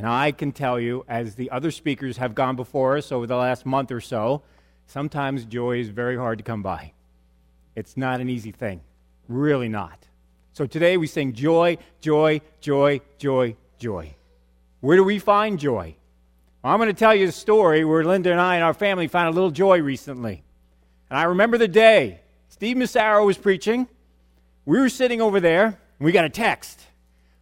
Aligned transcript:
And 0.00 0.08
I 0.08 0.32
can 0.32 0.50
tell 0.50 0.80
you, 0.80 1.04
as 1.08 1.34
the 1.34 1.50
other 1.50 1.70
speakers 1.70 2.16
have 2.16 2.34
gone 2.34 2.56
before 2.56 2.96
us 2.96 3.12
over 3.12 3.26
the 3.26 3.36
last 3.36 3.66
month 3.66 3.92
or 3.92 4.00
so, 4.00 4.40
sometimes 4.86 5.44
joy 5.44 5.78
is 5.78 5.90
very 5.90 6.16
hard 6.16 6.38
to 6.38 6.42
come 6.42 6.62
by. 6.62 6.94
It's 7.76 7.98
not 7.98 8.18
an 8.18 8.30
easy 8.30 8.50
thing, 8.50 8.80
really 9.28 9.68
not. 9.68 10.06
So 10.54 10.64
today 10.64 10.96
we 10.96 11.06
sing 11.06 11.34
joy, 11.34 11.76
joy, 12.00 12.40
joy, 12.62 13.02
joy, 13.18 13.56
joy. 13.78 14.14
Where 14.80 14.96
do 14.96 15.04
we 15.04 15.18
find 15.18 15.58
joy? 15.58 15.96
Well, 16.62 16.72
I'm 16.72 16.78
going 16.78 16.88
to 16.88 16.94
tell 16.94 17.14
you 17.14 17.28
a 17.28 17.32
story 17.32 17.84
where 17.84 18.02
Linda 18.02 18.30
and 18.30 18.40
I 18.40 18.54
and 18.54 18.64
our 18.64 18.72
family 18.72 19.06
found 19.06 19.28
a 19.28 19.32
little 19.32 19.50
joy 19.50 19.82
recently. 19.82 20.42
And 21.10 21.18
I 21.18 21.24
remember 21.24 21.58
the 21.58 21.68
day 21.68 22.22
Steve 22.48 22.78
Massaro 22.78 23.26
was 23.26 23.36
preaching. 23.36 23.86
We 24.64 24.80
were 24.80 24.88
sitting 24.88 25.20
over 25.20 25.40
there, 25.40 25.66
and 25.66 25.76
we 25.98 26.10
got 26.10 26.24
a 26.24 26.30
text. 26.30 26.80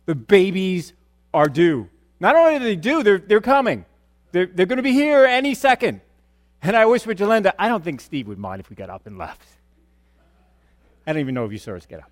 The 0.07 0.17
babies 0.17 0.93
are 1.33 1.49
due. 1.49 1.89
Not 2.21 2.37
only 2.37 2.59
do 2.59 2.65
they 2.65 2.77
do, 2.77 3.03
they're, 3.03 3.19
they're 3.19 3.41
coming. 3.41 3.85
They're, 4.33 4.47
they're 4.47 4.67
going 4.67 4.79
to 4.79 4.83
be 4.83 4.93
here 4.93 5.25
any 5.25 5.55
second. 5.55 6.01
And 6.63 6.77
I 6.77 6.87
whispered 6.87 7.19
to 7.19 7.27
Linda, 7.27 7.55
I 7.59 7.69
don't 7.69 7.85
think 7.85 8.01
Steve 8.01 8.27
would 8.29 8.39
mind 8.39 8.61
if 8.61 8.71
we 8.71 8.77
got 8.77 8.91
up 8.91 9.07
and 9.07 9.17
left. 9.17 9.47
I 11.07 11.13
don't 11.13 11.21
even 11.21 11.35
know 11.35 11.45
if 11.45 11.53
you 11.53 11.59
saw 11.59 11.75
us 11.75 11.87
get 11.87 12.01
up. 12.01 12.11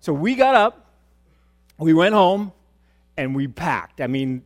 So 0.00 0.12
we 0.12 0.34
got 0.34 0.54
up, 0.54 0.86
we 1.78 1.92
went 1.92 2.14
home, 2.14 2.52
and 3.16 3.36
we 3.36 3.46
packed. 3.46 4.00
I 4.00 4.06
mean, 4.06 4.42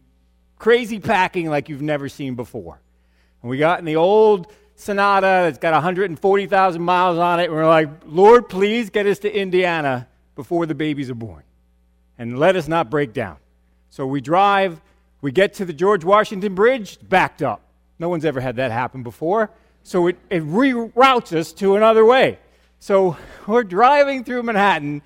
crazy 0.59 0.99
packing 0.99 1.49
like 1.49 1.69
you've 1.69 1.83
never 1.83 2.09
seen 2.09 2.35
before. 2.35 2.81
And 3.43 3.51
we 3.51 3.59
got 3.59 3.79
in 3.79 3.85
the 3.85 3.97
old 3.97 4.53
Sonata 4.75 5.45
that's 5.45 5.59
got 5.59 5.73
140,000 5.73 6.83
miles 6.83 7.19
on 7.19 7.41
it, 7.41 7.45
and 7.45 7.55
we're 7.55 7.67
like, 7.67 7.89
Lord, 8.05 8.49
please 8.49 8.91
get 8.91 9.07
us 9.07 9.19
to 9.21 9.35
Indiana 9.35 10.09
before 10.35 10.67
the 10.67 10.75
babies 10.75 11.09
are 11.09 11.15
born. 11.15 11.43
And 12.19 12.39
let 12.39 12.57
us 12.57 12.69
not 12.69 12.91
break 12.91 13.13
down. 13.13 13.37
So 13.89 14.07
we 14.07 14.21
drive, 14.21 14.81
we 15.21 15.33
get 15.33 15.55
to 15.55 15.65
the 15.65 15.73
George 15.73 16.05
Washington 16.05 16.55
Bridge, 16.55 16.99
backed 17.03 17.43
up. 17.43 17.63
No 17.99 18.09
one's 18.09 18.25
ever 18.25 18.41
had 18.41 18.57
that 18.57 18.71
happen 18.71 19.03
before. 19.03 19.51
So 19.83 20.09
it, 20.09 20.19
it 20.31 20.43
reroutes 20.43 21.33
us 21.33 21.53
to 21.55 21.77
another 21.77 22.05
way. 22.05 22.39
So 22.79 23.17
we're 23.47 23.65
driving 23.65 24.25
through 24.25 24.43
Manhattan, 24.43 25.03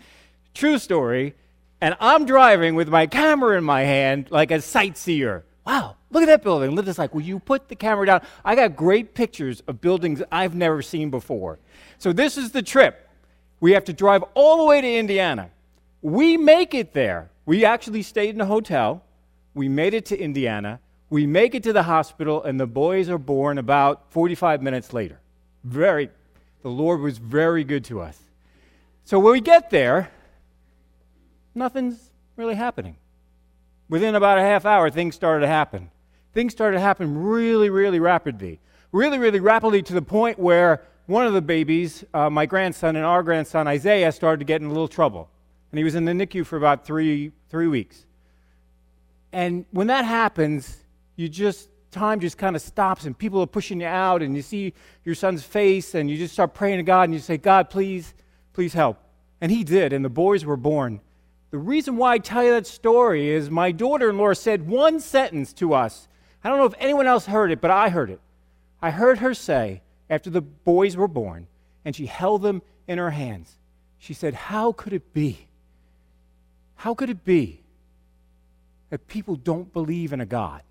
true 0.54 0.78
story, 0.78 1.34
and 1.80 1.96
I'm 2.00 2.26
driving 2.26 2.74
with 2.74 2.88
my 2.88 3.06
camera 3.06 3.56
in 3.56 3.64
my 3.64 3.82
hand 3.82 4.28
like 4.30 4.50
a 4.50 4.60
sightseer. 4.60 5.44
Wow, 5.66 5.96
look 6.10 6.22
at 6.22 6.26
that 6.26 6.42
building. 6.42 6.74
Linda's 6.74 6.98
like, 6.98 7.14
Will 7.14 7.22
you 7.22 7.38
put 7.38 7.68
the 7.68 7.76
camera 7.76 8.06
down? 8.06 8.22
I 8.44 8.54
got 8.54 8.76
great 8.76 9.14
pictures 9.14 9.62
of 9.66 9.80
buildings 9.80 10.22
I've 10.32 10.54
never 10.54 10.82
seen 10.82 11.10
before. 11.10 11.58
So 11.98 12.12
this 12.12 12.36
is 12.36 12.50
the 12.50 12.62
trip. 12.62 13.08
We 13.60 13.72
have 13.72 13.84
to 13.84 13.92
drive 13.92 14.24
all 14.34 14.56
the 14.58 14.64
way 14.64 14.80
to 14.80 14.94
Indiana. 14.94 15.50
We 16.02 16.36
make 16.36 16.74
it 16.74 16.92
there. 16.94 17.30
We 17.44 17.64
actually 17.64 18.02
stayed 18.02 18.34
in 18.34 18.40
a 18.40 18.46
hotel. 18.46 19.04
We 19.54 19.68
made 19.68 19.94
it 19.94 20.06
to 20.06 20.18
Indiana. 20.18 20.80
We 21.08 21.26
make 21.26 21.54
it 21.54 21.62
to 21.64 21.72
the 21.72 21.82
hospital, 21.82 22.42
and 22.42 22.58
the 22.60 22.66
boys 22.66 23.08
are 23.08 23.18
born 23.18 23.58
about 23.58 24.12
45 24.12 24.62
minutes 24.62 24.92
later. 24.92 25.20
Very, 25.64 26.10
the 26.62 26.68
Lord 26.68 27.00
was 27.00 27.18
very 27.18 27.64
good 27.64 27.84
to 27.86 28.00
us. 28.00 28.18
So 29.04 29.18
when 29.18 29.32
we 29.32 29.40
get 29.40 29.70
there, 29.70 30.10
nothing's 31.54 32.10
really 32.36 32.54
happening. 32.54 32.96
Within 33.88 34.14
about 34.14 34.38
a 34.38 34.42
half 34.42 34.64
hour, 34.64 34.88
things 34.88 35.16
started 35.16 35.40
to 35.40 35.48
happen. 35.48 35.90
Things 36.32 36.52
started 36.52 36.76
to 36.76 36.80
happen 36.80 37.24
really, 37.24 37.70
really 37.70 37.98
rapidly. 37.98 38.60
Really, 38.92 39.18
really 39.18 39.40
rapidly 39.40 39.82
to 39.82 39.92
the 39.92 40.02
point 40.02 40.38
where 40.38 40.82
one 41.06 41.26
of 41.26 41.32
the 41.32 41.42
babies, 41.42 42.04
uh, 42.14 42.30
my 42.30 42.46
grandson 42.46 42.94
and 42.94 43.04
our 43.04 43.24
grandson 43.24 43.66
Isaiah, 43.66 44.12
started 44.12 44.38
to 44.38 44.44
get 44.44 44.60
in 44.60 44.68
a 44.68 44.70
little 44.70 44.86
trouble. 44.86 45.28
And 45.72 45.78
he 45.78 45.84
was 45.84 45.96
in 45.96 46.04
the 46.04 46.12
NICU 46.12 46.46
for 46.46 46.56
about 46.56 46.84
three, 46.84 47.32
three 47.48 47.66
weeks. 47.66 48.06
And 49.32 49.64
when 49.70 49.88
that 49.88 50.04
happens, 50.04 50.76
you 51.16 51.28
just, 51.28 51.68
time 51.90 52.20
just 52.20 52.38
kind 52.38 52.56
of 52.56 52.62
stops 52.62 53.04
and 53.04 53.16
people 53.16 53.40
are 53.40 53.46
pushing 53.46 53.80
you 53.80 53.86
out 53.86 54.22
and 54.22 54.34
you 54.34 54.42
see 54.42 54.74
your 55.04 55.14
son's 55.14 55.42
face 55.42 55.94
and 55.94 56.10
you 56.10 56.16
just 56.16 56.32
start 56.32 56.54
praying 56.54 56.78
to 56.78 56.82
God 56.82 57.04
and 57.04 57.14
you 57.14 57.20
say, 57.20 57.36
God, 57.36 57.70
please, 57.70 58.14
please 58.52 58.72
help. 58.72 58.98
And 59.40 59.50
he 59.50 59.64
did, 59.64 59.92
and 59.92 60.04
the 60.04 60.10
boys 60.10 60.44
were 60.44 60.56
born. 60.56 61.00
The 61.50 61.58
reason 61.58 61.96
why 61.96 62.14
I 62.14 62.18
tell 62.18 62.44
you 62.44 62.50
that 62.52 62.66
story 62.66 63.28
is 63.28 63.50
my 63.50 63.72
daughter 63.72 64.10
in 64.10 64.18
law 64.18 64.32
said 64.34 64.68
one 64.68 65.00
sentence 65.00 65.52
to 65.54 65.72
us. 65.72 66.08
I 66.44 66.48
don't 66.48 66.58
know 66.58 66.66
if 66.66 66.74
anyone 66.78 67.06
else 67.06 67.26
heard 67.26 67.50
it, 67.50 67.60
but 67.60 67.70
I 67.70 67.88
heard 67.88 68.10
it. 68.10 68.20
I 68.82 68.90
heard 68.90 69.18
her 69.18 69.34
say, 69.34 69.82
after 70.08 70.30
the 70.30 70.40
boys 70.40 70.96
were 70.96 71.08
born, 71.08 71.46
and 71.84 71.96
she 71.96 72.06
held 72.06 72.42
them 72.42 72.62
in 72.86 72.98
her 72.98 73.10
hands, 73.10 73.56
she 73.98 74.14
said, 74.14 74.34
How 74.34 74.72
could 74.72 74.92
it 74.92 75.12
be? 75.12 75.46
How 76.76 76.94
could 76.94 77.10
it 77.10 77.24
be 77.24 77.59
that 78.90 79.06
people 79.06 79.36
don't 79.36 79.72
believe 79.72 80.12
in 80.12 80.20
a 80.20 80.26
God 80.26 80.62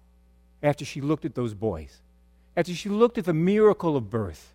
after 0.62 0.86
she 0.86 1.02
looked 1.02 1.26
at 1.26 1.36
those 1.36 1.54
boys? 1.54 2.02
After 2.56 2.74
she 2.74 2.90
looked 2.90 3.18
at 3.18 3.26
the 3.26 3.34
miracle 3.34 3.96
of 3.96 4.10
birth? 4.10 4.54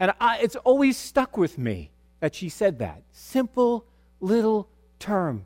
And 0.00 0.12
I, 0.20 0.38
it's 0.38 0.56
always 0.56 0.96
stuck 0.96 1.36
with 1.36 1.58
me 1.58 1.90
that 2.20 2.34
she 2.34 2.48
said 2.48 2.78
that. 2.78 3.02
Simple 3.12 3.84
little 4.20 4.68
term 4.98 5.44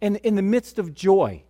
in, 0.00 0.16
in 0.16 0.34
the 0.34 0.42
midst 0.42 0.78
of 0.78 0.94
joy 0.94 1.42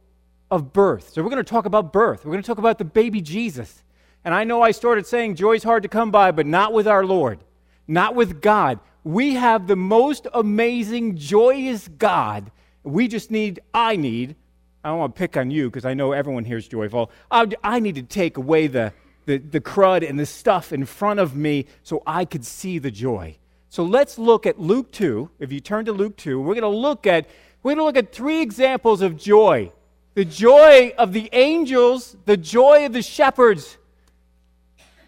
of 0.50 0.72
birth. 0.72 1.10
So, 1.10 1.22
we're 1.22 1.30
going 1.30 1.44
to 1.44 1.50
talk 1.50 1.66
about 1.66 1.92
birth. 1.92 2.24
We're 2.24 2.32
going 2.32 2.42
to 2.42 2.46
talk 2.46 2.58
about 2.58 2.78
the 2.78 2.84
baby 2.84 3.20
Jesus. 3.20 3.82
And 4.24 4.34
I 4.34 4.44
know 4.44 4.62
I 4.62 4.70
started 4.70 5.06
saying 5.06 5.36
joy's 5.36 5.62
hard 5.62 5.82
to 5.82 5.88
come 5.88 6.10
by, 6.10 6.30
but 6.30 6.46
not 6.46 6.72
with 6.72 6.88
our 6.88 7.04
Lord, 7.04 7.40
not 7.86 8.14
with 8.14 8.40
God. 8.40 8.80
We 9.02 9.34
have 9.34 9.66
the 9.66 9.76
most 9.76 10.26
amazing, 10.32 11.16
joyous 11.16 11.88
God. 11.88 12.50
We 12.82 13.06
just 13.06 13.30
need, 13.30 13.60
I 13.74 13.96
need, 13.96 14.36
I 14.84 14.88
don't 14.88 14.98
want 14.98 15.14
to 15.14 15.18
pick 15.18 15.38
on 15.38 15.50
you 15.50 15.70
because 15.70 15.86
I 15.86 15.94
know 15.94 16.12
everyone 16.12 16.44
here 16.44 16.58
is 16.58 16.68
joyful. 16.68 17.10
I, 17.30 17.48
I 17.64 17.80
need 17.80 17.94
to 17.94 18.02
take 18.02 18.36
away 18.36 18.66
the, 18.66 18.92
the, 19.24 19.38
the 19.38 19.60
crud 19.60 20.06
and 20.08 20.18
the 20.18 20.26
stuff 20.26 20.74
in 20.74 20.84
front 20.84 21.20
of 21.20 21.34
me 21.34 21.64
so 21.82 22.02
I 22.06 22.26
could 22.26 22.44
see 22.44 22.78
the 22.78 22.90
joy. 22.90 23.38
So 23.70 23.82
let's 23.82 24.18
look 24.18 24.46
at 24.46 24.60
Luke 24.60 24.92
2. 24.92 25.30
If 25.38 25.50
you 25.50 25.60
turn 25.60 25.86
to 25.86 25.92
Luke 25.92 26.18
2, 26.18 26.38
we're 26.38 26.54
going 26.54 26.62
to 26.62 26.68
look 26.68 27.06
at 27.06 27.26
we're 27.62 27.70
going 27.70 27.78
to 27.78 27.84
look 27.84 27.96
at 27.96 28.12
three 28.12 28.42
examples 28.42 29.00
of 29.00 29.16
joy. 29.16 29.72
The 30.12 30.26
joy 30.26 30.92
of 30.98 31.14
the 31.14 31.30
angels, 31.32 32.14
the 32.26 32.36
joy 32.36 32.84
of 32.84 32.92
the 32.92 33.00
shepherds, 33.00 33.78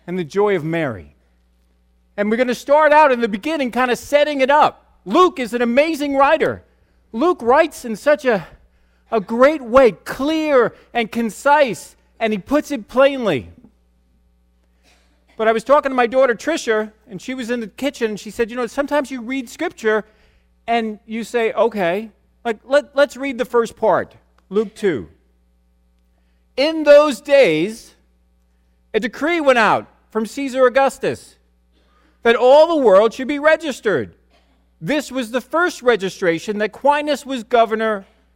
and 0.06 0.18
the 0.18 0.24
joy 0.24 0.56
of 0.56 0.64
Mary. 0.64 1.14
And 2.16 2.30
we're 2.30 2.38
going 2.38 2.48
to 2.48 2.54
start 2.54 2.92
out 2.92 3.12
in 3.12 3.20
the 3.20 3.28
beginning 3.28 3.72
kind 3.72 3.90
of 3.90 3.98
setting 3.98 4.40
it 4.40 4.50
up. 4.50 5.00
Luke 5.04 5.38
is 5.38 5.52
an 5.52 5.60
amazing 5.60 6.16
writer. 6.16 6.64
Luke 7.12 7.42
writes 7.42 7.84
in 7.84 7.94
such 7.94 8.24
a, 8.24 8.46
a 9.10 9.20
great 9.20 9.62
way, 9.62 9.92
clear 9.92 10.74
and 10.92 11.10
concise, 11.10 11.96
and 12.18 12.32
he 12.32 12.38
puts 12.38 12.70
it 12.70 12.88
plainly. 12.88 13.50
But 15.36 15.48
I 15.48 15.52
was 15.52 15.64
talking 15.64 15.90
to 15.90 15.94
my 15.96 16.06
daughter 16.06 16.34
Tricia, 16.34 16.92
and 17.08 17.20
she 17.20 17.34
was 17.34 17.50
in 17.50 17.60
the 17.60 17.68
kitchen, 17.68 18.12
and 18.12 18.20
she 18.20 18.30
said, 18.30 18.50
You 18.50 18.56
know, 18.56 18.66
sometimes 18.66 19.10
you 19.10 19.20
read 19.20 19.48
scripture 19.48 20.04
and 20.66 20.98
you 21.06 21.24
say, 21.24 21.52
Okay, 21.52 22.10
like 22.44 22.60
let, 22.64 22.96
let's 22.96 23.16
read 23.16 23.38
the 23.38 23.44
first 23.44 23.76
part 23.76 24.16
Luke 24.48 24.74
2. 24.74 25.08
In 26.56 26.84
those 26.84 27.20
days, 27.20 27.94
a 28.94 29.00
decree 29.00 29.40
went 29.40 29.58
out 29.58 29.86
from 30.10 30.24
Caesar 30.24 30.66
Augustus 30.66 31.36
that 32.22 32.34
all 32.34 32.68
the 32.68 32.82
world 32.82 33.12
should 33.12 33.28
be 33.28 33.38
registered. 33.38 34.14
This 34.80 35.12
was 35.12 35.30
the 35.30 35.40
first 35.40 35.82
registration 35.82 36.58
that 36.58 36.72
Quirinius 36.72 37.26
was 37.26 37.44
governor 37.44 38.06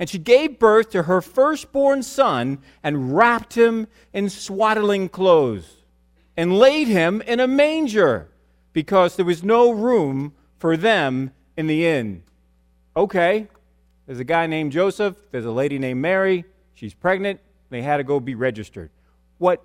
And 0.00 0.08
she 0.08 0.18
gave 0.18 0.58
birth 0.58 0.90
to 0.90 1.02
her 1.02 1.20
firstborn 1.20 2.02
son 2.02 2.58
and 2.82 3.14
wrapped 3.14 3.54
him 3.54 3.86
in 4.14 4.30
swaddling 4.30 5.10
clothes 5.10 5.84
and 6.38 6.58
laid 6.58 6.88
him 6.88 7.20
in 7.20 7.38
a 7.38 7.46
manger 7.46 8.30
because 8.72 9.16
there 9.16 9.26
was 9.26 9.44
no 9.44 9.70
room 9.70 10.32
for 10.58 10.74
them 10.74 11.32
in 11.54 11.66
the 11.66 11.86
inn. 11.86 12.22
Okay, 12.96 13.46
there's 14.06 14.20
a 14.20 14.24
guy 14.24 14.46
named 14.46 14.72
Joseph, 14.72 15.16
there's 15.32 15.44
a 15.44 15.50
lady 15.50 15.78
named 15.78 16.00
Mary, 16.00 16.46
she's 16.72 16.94
pregnant, 16.94 17.38
they 17.68 17.82
had 17.82 17.98
to 17.98 18.04
go 18.04 18.18
be 18.20 18.34
registered. 18.34 18.90
What, 19.36 19.62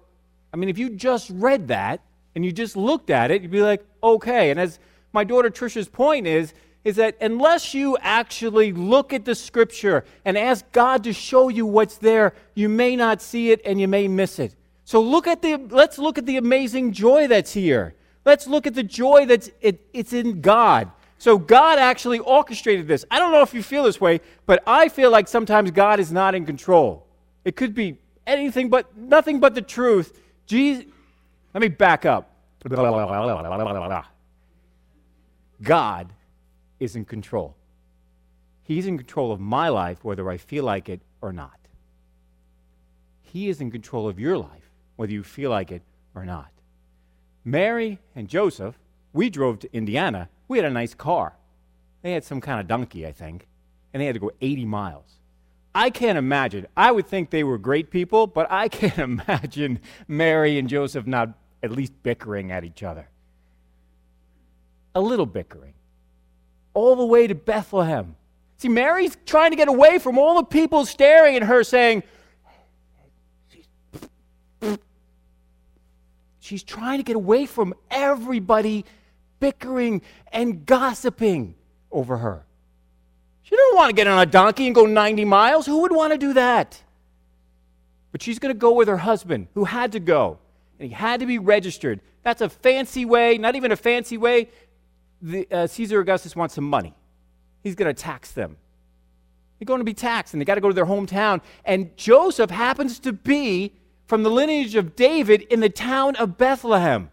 I 0.54 0.58
mean, 0.58 0.68
if 0.68 0.78
you 0.78 0.90
just 0.90 1.30
read 1.30 1.70
that 1.70 2.02
and 2.36 2.44
you 2.44 2.52
just 2.52 2.76
looked 2.76 3.10
at 3.10 3.32
it, 3.32 3.42
you'd 3.42 3.52
be 3.52 3.62
like, 3.62 3.86
okay. 4.04 4.52
And 4.52 4.60
as 4.60 4.80
my 5.14 5.24
daughter 5.24 5.50
Trisha's 5.50 5.88
point 5.88 6.28
is, 6.28 6.54
is 6.86 6.98
that 6.98 7.18
unless 7.20 7.74
you 7.74 7.98
actually 8.00 8.72
look 8.72 9.12
at 9.12 9.26
the 9.26 9.34
scripture 9.34 10.06
and 10.24 10.38
ask 10.38 10.64
God 10.72 11.04
to 11.04 11.14
show 11.14 11.50
you 11.50 11.66
what's 11.66 11.98
there, 11.98 12.34
you 12.54 12.70
may 12.70 12.96
not 12.96 13.24
see 13.24 13.52
it 13.52 13.60
and 13.66 13.82
you 13.82 13.88
may 13.88 14.08
miss 14.08 14.38
it. 14.38 14.56
So 14.86 15.02
look 15.02 15.26
at 15.26 15.42
the 15.42 15.58
let's 15.58 15.98
look 15.98 16.20
at 16.20 16.28
the 16.28 16.38
amazing 16.38 16.94
joy 16.94 17.28
that's 17.28 17.52
here. 17.52 17.96
Let's 18.24 18.46
look 18.48 18.68
at 18.68 18.76
the 18.76 18.84
joy 18.84 19.26
that's 19.26 19.50
it, 19.62 19.82
it's 19.94 20.14
in 20.14 20.42
God. 20.42 20.92
So 21.18 21.40
God 21.40 21.80
actually 21.80 22.20
orchestrated 22.20 22.88
this. 22.88 23.04
I 23.10 23.18
don't 23.18 23.32
know 23.32 23.42
if 23.42 23.54
you 23.54 23.64
feel 23.64 23.84
this 23.84 24.00
way, 24.00 24.22
but 24.46 24.62
I 24.68 24.90
feel 24.90 25.10
like 25.10 25.28
sometimes 25.28 25.72
God 25.72 26.00
is 26.00 26.12
not 26.12 26.36
in 26.36 26.46
control. 26.46 27.08
It 27.44 27.56
could 27.56 27.74
be 27.74 27.98
anything 28.28 28.70
but 28.70 28.96
nothing 28.96 29.40
but 29.40 29.56
the 29.56 29.62
truth. 29.64 30.22
Jesus, 30.46 30.86
let 31.52 31.62
me 31.62 31.68
back 31.68 32.06
up. 32.06 32.32
God 35.64 36.10
is 36.80 36.96
in 36.96 37.06
control. 37.06 37.56
He's 38.64 38.88
in 38.88 38.98
control 38.98 39.32
of 39.32 39.40
my 39.40 39.70
life, 39.70 40.04
whether 40.04 40.30
I 40.30 40.38
feel 40.38 40.64
like 40.64 40.90
it 40.90 41.02
or 41.22 41.32
not. 41.32 41.60
He 43.22 43.50
is 43.50 43.62
in 43.62 43.70
control 43.70 44.08
of 44.08 44.20
your 44.20 44.38
life, 44.38 44.72
whether 44.96 45.12
you 45.12 45.24
feel 45.24 45.50
like 45.50 45.72
it 45.72 45.84
or 46.16 46.26
not. 46.26 46.50
Mary 47.44 48.00
and 48.16 48.28
Joseph, 48.28 48.80
we 49.14 49.30
drove 49.30 49.60
to 49.60 49.74
Indiana. 49.74 50.30
We 50.48 50.58
had 50.58 50.66
a 50.66 50.72
nice 50.72 50.96
car. 50.96 51.36
They 52.02 52.14
had 52.14 52.24
some 52.24 52.42
kind 52.42 52.60
of 52.60 52.68
donkey, 52.68 53.06
I 53.06 53.12
think, 53.12 53.48
and 53.94 54.02
they 54.02 54.08
had 54.08 54.16
to 54.16 54.20
go 54.20 54.32
80 54.42 54.66
miles. 54.66 55.16
I 55.76 55.90
can't 55.90 56.18
imagine. 56.18 56.68
I 56.76 56.92
would 56.92 57.08
think 57.08 57.30
they 57.30 57.44
were 57.44 57.58
great 57.58 57.92
people, 57.92 58.28
but 58.28 58.50
I 58.50 58.68
can't 58.80 58.98
imagine 58.98 59.80
Mary 60.08 60.58
and 60.58 60.70
Joseph 60.70 61.06
not 61.06 61.38
at 61.62 61.72
least 61.72 61.94
bickering 62.02 62.52
at 62.52 62.64
each 62.64 62.82
other. 62.82 63.10
A 64.96 65.02
little 65.02 65.26
bickering. 65.26 65.74
All 66.76 66.96
the 66.96 67.06
way 67.06 67.26
to 67.26 67.34
Bethlehem. 67.34 68.16
See, 68.58 68.70
Mary's 68.70 69.18
trying 69.26 69.50
to 69.50 69.58
get 69.58 69.68
away 69.68 69.98
from 69.98 70.20
all 70.20 70.36
the 70.36 70.44
people 70.44 70.86
staring 70.86 71.36
at 71.36 71.42
her 71.42 71.64
saying, 71.64 72.04
She's 76.40 76.62
trying 76.62 77.00
to 77.00 77.04
get 77.04 77.16
away 77.16 77.48
from 77.48 77.74
everybody 77.90 78.86
bickering 79.40 80.04
and 80.32 80.64
gossiping 80.64 81.56
over 81.92 82.18
her. 82.18 82.46
She 83.42 83.56
don't 83.56 83.76
want 83.76 83.90
to 83.90 83.96
get 83.96 84.06
on 84.06 84.20
a 84.20 84.28
donkey 84.28 84.68
and 84.68 84.76
go 84.76 84.86
90 84.86 85.26
miles. 85.26 85.66
Who 85.66 85.82
would 85.82 85.92
want 85.92 86.14
to 86.14 86.20
do 86.20 86.34
that? 86.34 86.80
But 88.12 88.22
she's 88.22 88.38
going 88.38 88.54
to 88.54 88.60
go 88.60 88.74
with 88.74 88.88
her 88.88 88.98
husband, 88.98 89.48
who 89.56 89.66
had 89.66 89.92
to 89.94 90.00
go, 90.00 90.38
and 90.80 90.88
he 90.88 90.94
had 90.94 91.20
to 91.22 91.26
be 91.26 91.40
registered. 91.40 92.00
That's 92.22 92.42
a 92.42 92.50
fancy 92.50 93.06
way, 93.06 93.40
not 93.40 93.56
even 93.56 93.72
a 93.72 93.76
fancy 93.76 94.18
way. 94.18 94.50
The, 95.22 95.48
uh, 95.52 95.68
Caesar 95.68 96.00
Augustus 96.00 96.36
wants 96.36 96.56
some 96.56 96.70
money. 96.70 96.94
He's 97.64 97.76
going 97.76 97.94
to 97.94 98.00
tax 98.00 98.32
them. 98.32 98.58
They're 99.58 99.66
going 99.66 99.80
to 99.80 99.86
be 99.86 99.94
taxed, 99.94 100.34
and 100.34 100.42
they 100.42 100.46
got 100.46 100.56
to 100.56 100.62
go 100.62 100.68
to 100.68 100.74
their 100.74 100.86
hometown. 100.86 101.42
And 101.64 101.96
Joseph 101.98 102.52
happens 102.52 103.00
to 103.00 103.14
be 103.14 103.74
from 104.06 104.24
the 104.24 104.30
lineage 104.30 104.76
of 104.76 104.96
David 104.96 105.42
in 105.44 105.62
the 105.62 105.70
town 105.70 106.16
of 106.18 106.38
Bethlehem. 106.38 107.10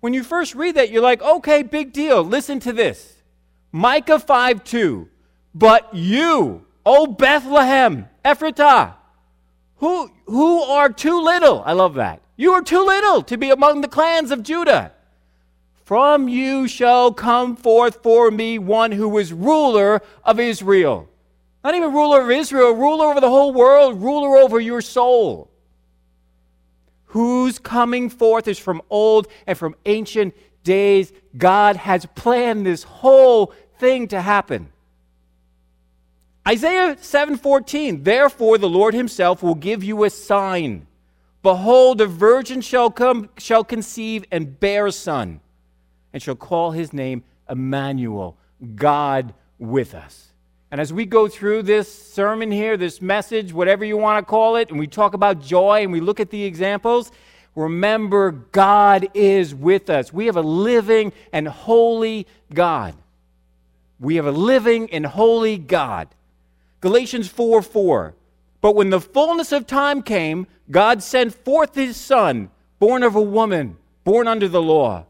When 0.00 0.12
you 0.12 0.24
first 0.24 0.54
read 0.54 0.74
that, 0.74 0.90
you're 0.90 1.02
like, 1.02 1.22
okay, 1.22 1.62
big 1.62 1.92
deal. 1.92 2.24
Listen 2.24 2.58
to 2.60 2.72
this 2.72 3.22
Micah 3.70 4.18
5 4.18 4.64
2. 4.64 5.08
But 5.54 5.94
you, 5.94 6.66
O 6.84 7.06
Bethlehem, 7.06 8.08
Ephratah, 8.24 8.94
who, 9.76 10.10
who 10.26 10.62
are 10.62 10.88
too 10.88 11.20
little, 11.22 11.62
I 11.64 11.72
love 11.72 11.94
that. 11.94 12.22
You 12.36 12.52
are 12.52 12.62
too 12.62 12.84
little 12.84 13.22
to 13.22 13.36
be 13.36 13.50
among 13.50 13.80
the 13.80 13.88
clans 13.88 14.30
of 14.30 14.42
Judah. 14.42 14.92
From 15.84 16.28
you 16.28 16.68
shall 16.68 17.12
come 17.12 17.56
forth 17.56 18.02
for 18.02 18.30
me 18.30 18.58
one 18.58 18.92
who 18.92 19.18
is 19.18 19.32
ruler 19.32 20.00
of 20.24 20.38
Israel. 20.38 21.08
Not 21.64 21.74
even 21.74 21.92
ruler 21.92 22.22
of 22.22 22.30
Israel, 22.30 22.72
ruler 22.72 23.06
over 23.06 23.20
the 23.20 23.28
whole 23.28 23.52
world, 23.52 24.02
ruler 24.02 24.36
over 24.36 24.60
your 24.60 24.80
soul 24.80 25.52
whose 27.12 27.58
coming 27.58 28.08
forth 28.08 28.48
is 28.48 28.58
from 28.58 28.80
old 28.88 29.28
and 29.46 29.56
from 29.56 29.74
ancient 29.84 30.34
days. 30.64 31.12
God 31.36 31.76
has 31.76 32.06
planned 32.14 32.64
this 32.64 32.84
whole 32.84 33.52
thing 33.78 34.08
to 34.08 34.20
happen. 34.20 34.72
Isaiah 36.48 36.96
7:14 36.98 38.02
Therefore 38.02 38.56
the 38.56 38.68
Lord 38.68 38.94
himself 38.94 39.42
will 39.42 39.54
give 39.54 39.84
you 39.84 40.04
a 40.04 40.10
sign 40.10 40.86
behold 41.42 42.00
a 42.00 42.06
virgin 42.06 42.62
shall 42.62 42.90
come 42.90 43.28
shall 43.36 43.62
conceive 43.62 44.24
and 44.30 44.58
bear 44.58 44.86
a 44.86 44.92
son 44.92 45.41
and 46.12 46.22
shall 46.22 46.36
call 46.36 46.70
his 46.70 46.92
name 46.92 47.24
Emmanuel 47.48 48.36
God 48.74 49.34
with 49.58 49.94
us. 49.94 50.32
And 50.70 50.80
as 50.80 50.92
we 50.92 51.04
go 51.04 51.28
through 51.28 51.64
this 51.64 51.92
sermon 51.92 52.50
here, 52.50 52.78
this 52.78 53.02
message, 53.02 53.52
whatever 53.52 53.84
you 53.84 53.98
want 53.98 54.26
to 54.26 54.30
call 54.30 54.56
it, 54.56 54.70
and 54.70 54.78
we 54.78 54.86
talk 54.86 55.12
about 55.12 55.42
joy 55.42 55.82
and 55.82 55.92
we 55.92 56.00
look 56.00 56.18
at 56.18 56.30
the 56.30 56.44
examples, 56.44 57.12
remember 57.54 58.30
God 58.30 59.08
is 59.12 59.54
with 59.54 59.90
us. 59.90 60.12
We 60.12 60.26
have 60.26 60.36
a 60.36 60.42
living 60.42 61.12
and 61.30 61.46
holy 61.46 62.26
God. 62.54 62.94
We 64.00 64.16
have 64.16 64.26
a 64.26 64.32
living 64.32 64.90
and 64.90 65.04
holy 65.04 65.58
God. 65.58 66.08
Galatians 66.80 67.28
4 67.28 67.60
4. 67.60 68.14
But 68.62 68.74
when 68.74 68.90
the 68.90 69.00
fullness 69.00 69.52
of 69.52 69.66
time 69.66 70.02
came, 70.02 70.46
God 70.70 71.02
sent 71.02 71.34
forth 71.34 71.74
his 71.74 71.96
Son, 71.96 72.50
born 72.78 73.02
of 73.02 73.14
a 73.14 73.20
woman, 73.20 73.76
born 74.04 74.26
under 74.26 74.48
the 74.48 74.62
law. 74.62 75.04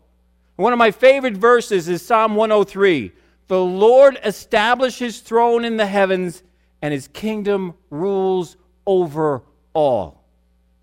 One 0.63 0.73
of 0.73 0.79
my 0.79 0.93
favorite 0.93 1.37
verses 1.37 1.89
is 1.89 2.07
Psalm 2.07 2.37
103. 2.37 3.11
The 3.49 3.61
Lord 3.61 4.17
established 4.23 5.01
his 5.01 5.19
throne 5.19 5.65
in 5.65 5.77
the 5.77 5.87
heavens, 5.87 6.45
and 6.81 6.95
his 6.95 7.09
kingdom 7.09 7.75
rules 7.91 8.57
over 8.87 9.43
all. 9.73 10.23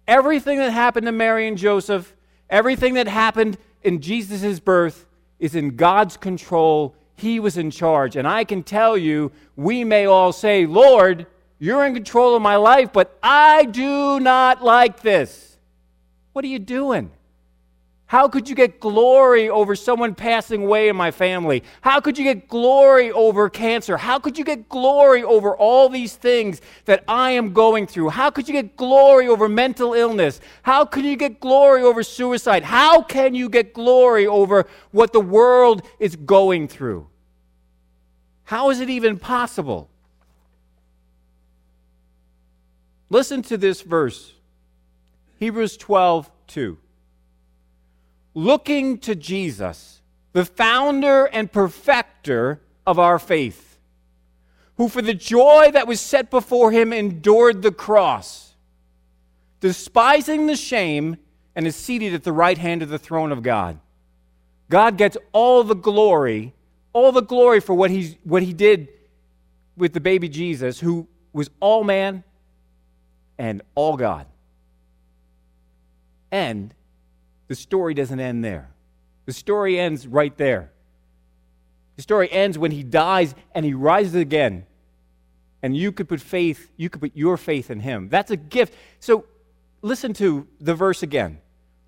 Everything 0.06 0.58
that 0.58 0.72
happened 0.72 1.06
to 1.06 1.14
Mary 1.14 1.48
and 1.48 1.58
Joseph, 1.58 2.14
everything 2.50 2.96
that 2.96 3.08
happened 3.08 3.58
in 3.82 4.02
Jesus' 4.02 4.60
birth, 4.60 5.06
is 5.40 5.56
in 5.56 5.78
God's 5.78 6.18
control. 6.18 6.94
He 7.16 7.40
was 7.40 7.56
in 7.56 7.72
charge. 7.72 8.18
And 8.18 8.28
I 8.28 8.44
can 8.44 8.64
tell 8.64 8.98
you, 8.98 9.32
we 9.56 9.86
may 9.86 10.08
all 10.08 10.34
say, 10.34 10.66
Lord, 10.66 11.26
you're 11.58 11.86
in 11.86 11.94
control 11.94 12.36
of 12.36 12.42
my 12.42 12.58
life, 12.58 12.92
but 12.92 13.18
I 13.24 13.64
do 13.64 14.20
not 14.20 14.62
like 14.62 15.00
this. 15.00 15.58
What 16.34 16.44
are 16.44 16.50
you 16.50 16.60
doing? 16.60 17.12
How 18.10 18.28
could 18.28 18.50
you 18.50 18.56
get 18.56 18.80
glory 18.80 19.50
over 19.50 19.76
someone 19.76 20.16
passing 20.16 20.64
away 20.64 20.90
in 20.90 20.96
my 20.96 21.12
family? 21.12 21.64
How 21.82 22.00
could 22.00 22.18
you 22.18 22.24
get 22.24 22.48
glory 22.48 23.12
over 23.12 23.52
cancer? 23.52 23.98
How 23.98 24.18
could 24.18 24.36
you 24.36 24.44
get 24.44 24.68
glory 24.68 25.22
over 25.22 25.56
all 25.56 25.90
these 25.90 26.16
things 26.16 26.60
that 26.86 27.04
I 27.08 27.30
am 27.30 27.54
going 27.54 27.86
through? 27.86 28.10
How 28.10 28.32
could 28.32 28.48
you 28.48 28.54
get 28.54 28.76
glory 28.76 29.28
over 29.28 29.48
mental 29.48 29.94
illness? 29.94 30.42
How 30.64 30.86
can 30.86 31.06
you 31.06 31.16
get 31.18 31.40
glory 31.40 31.84
over 31.84 32.02
suicide? 32.02 32.64
How 32.64 33.04
can 33.04 33.36
you 33.36 33.48
get 33.48 33.76
glory 33.76 34.26
over 34.26 34.66
what 34.90 35.14
the 35.14 35.22
world 35.22 35.84
is 36.00 36.16
going 36.16 36.68
through? 36.68 37.08
How 38.46 38.72
is 38.72 38.80
it 38.80 38.90
even 38.90 39.20
possible? 39.20 39.88
Listen 43.12 43.44
to 43.44 43.56
this 43.56 43.84
verse 43.84 44.34
Hebrews 45.38 45.78
12 45.78 46.32
2 46.48 46.80
looking 48.34 48.98
to 49.00 49.16
Jesus, 49.16 50.02
the 50.34 50.46
founder 50.46 51.26
and 51.26 51.52
perfecter 51.52 52.62
of 52.86 53.00
our 53.00 53.20
faith, 53.20 53.78
who 54.78 54.88
for 54.88 55.02
the 55.02 55.14
joy 55.14 55.70
that 55.72 55.88
was 55.88 56.00
set 56.00 56.30
before 56.30 56.72
him 56.72 56.94
endured 56.94 57.62
the 57.62 57.72
cross, 57.72 58.56
despising 59.60 60.48
the 60.48 60.56
shame, 60.56 61.18
and 61.56 61.68
is 61.68 61.76
seated 61.76 62.14
at 62.14 62.24
the 62.24 62.32
right 62.32 62.58
hand 62.58 62.82
of 62.82 62.90
the 62.90 63.00
throne 63.00 63.32
of 63.32 63.44
God. 63.44 63.80
God 64.70 64.98
gets 64.98 65.18
all 65.34 65.64
the 65.64 65.76
glory, 65.76 66.54
all 66.94 67.12
the 67.12 67.22
glory 67.22 67.60
for 67.60 67.74
what, 67.74 67.92
he's, 67.92 68.16
what 68.24 68.44
he 68.44 68.54
did 68.54 68.88
with 69.76 69.94
the 69.94 70.00
baby 70.00 70.30
Jesus, 70.30 70.80
who 70.80 71.08
was 71.34 71.50
all 71.60 71.84
man 71.84 72.24
and 73.38 73.62
all 73.76 73.98
God. 73.98 74.28
And 76.32 76.74
the 77.50 77.56
story 77.56 77.94
doesn't 77.94 78.20
end 78.20 78.46
there. 78.46 78.70
The 79.26 79.34
story 79.34 79.78
ends 79.78 80.08
right 80.08 80.36
there. 80.38 80.72
The 81.98 82.04
story 82.04 82.32
ends 82.32 82.58
when 82.58 82.72
he 82.72 82.84
dies 82.84 83.36
and 83.54 83.66
he 83.66 83.74
rises 83.74 84.16
again. 84.16 84.66
And 85.62 85.76
you 85.76 85.92
could 85.92 86.08
put 86.08 86.22
faith, 86.22 86.72
you 86.78 86.90
could 86.90 87.02
put 87.02 87.12
your 87.16 87.36
faith 87.36 87.70
in 87.70 87.82
him. 87.82 88.08
That's 88.08 88.32
a 88.32 88.38
gift. 88.38 88.74
So 89.02 89.26
listen 89.82 90.14
to 90.14 90.48
the 90.62 90.76
verse 90.76 91.04
again. 91.04 91.40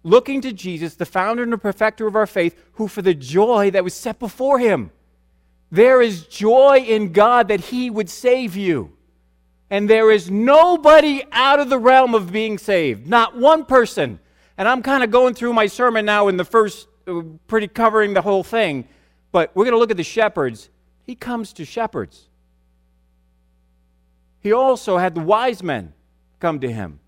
Looking 0.03 0.41
to 0.41 0.51
Jesus, 0.51 0.95
the 0.95 1.05
founder 1.05 1.43
and 1.43 1.53
the 1.53 1.57
perfecter 1.57 2.07
of 2.07 2.15
our 2.15 2.27
faith, 2.27 2.59
who 2.73 2.87
for 2.87 3.01
the 3.01 3.13
joy 3.13 3.71
that 3.71 3.83
was 3.83 3.93
set 3.93 4.19
before 4.19 4.59
him, 4.59 4.91
there 5.71 6.01
is 6.01 6.25
joy 6.25 6.83
in 6.85 7.13
God 7.13 7.47
that 7.47 7.61
he 7.61 7.89
would 7.89 8.09
save 8.09 8.57
you. 8.57 8.97
And 9.69 9.89
there 9.89 10.11
is 10.11 10.29
nobody 10.29 11.23
out 11.31 11.59
of 11.59 11.69
the 11.69 11.77
realm 11.77 12.13
of 12.15 12.31
being 12.31 12.57
saved, 12.57 13.07
not 13.07 13.37
one 13.37 13.63
person. 13.63 14.19
And 14.61 14.67
I'm 14.67 14.83
kind 14.83 15.03
of 15.03 15.09
going 15.09 15.33
through 15.33 15.53
my 15.53 15.65
sermon 15.65 16.05
now 16.05 16.27
in 16.27 16.37
the 16.37 16.45
first, 16.45 16.87
uh, 17.07 17.23
pretty 17.47 17.67
covering 17.67 18.13
the 18.13 18.21
whole 18.21 18.43
thing. 18.43 18.87
But 19.31 19.49
we're 19.55 19.63
going 19.63 19.73
to 19.73 19.79
look 19.79 19.89
at 19.89 19.97
the 19.97 20.03
shepherds. 20.03 20.69
He 21.03 21.15
comes 21.15 21.51
to 21.53 21.65
shepherds. 21.65 22.29
He 24.39 24.53
also 24.53 24.99
had 24.99 25.15
the 25.15 25.21
wise 25.21 25.63
men 25.63 25.93
come 26.39 26.59
to 26.59 26.71
him. 26.71 26.99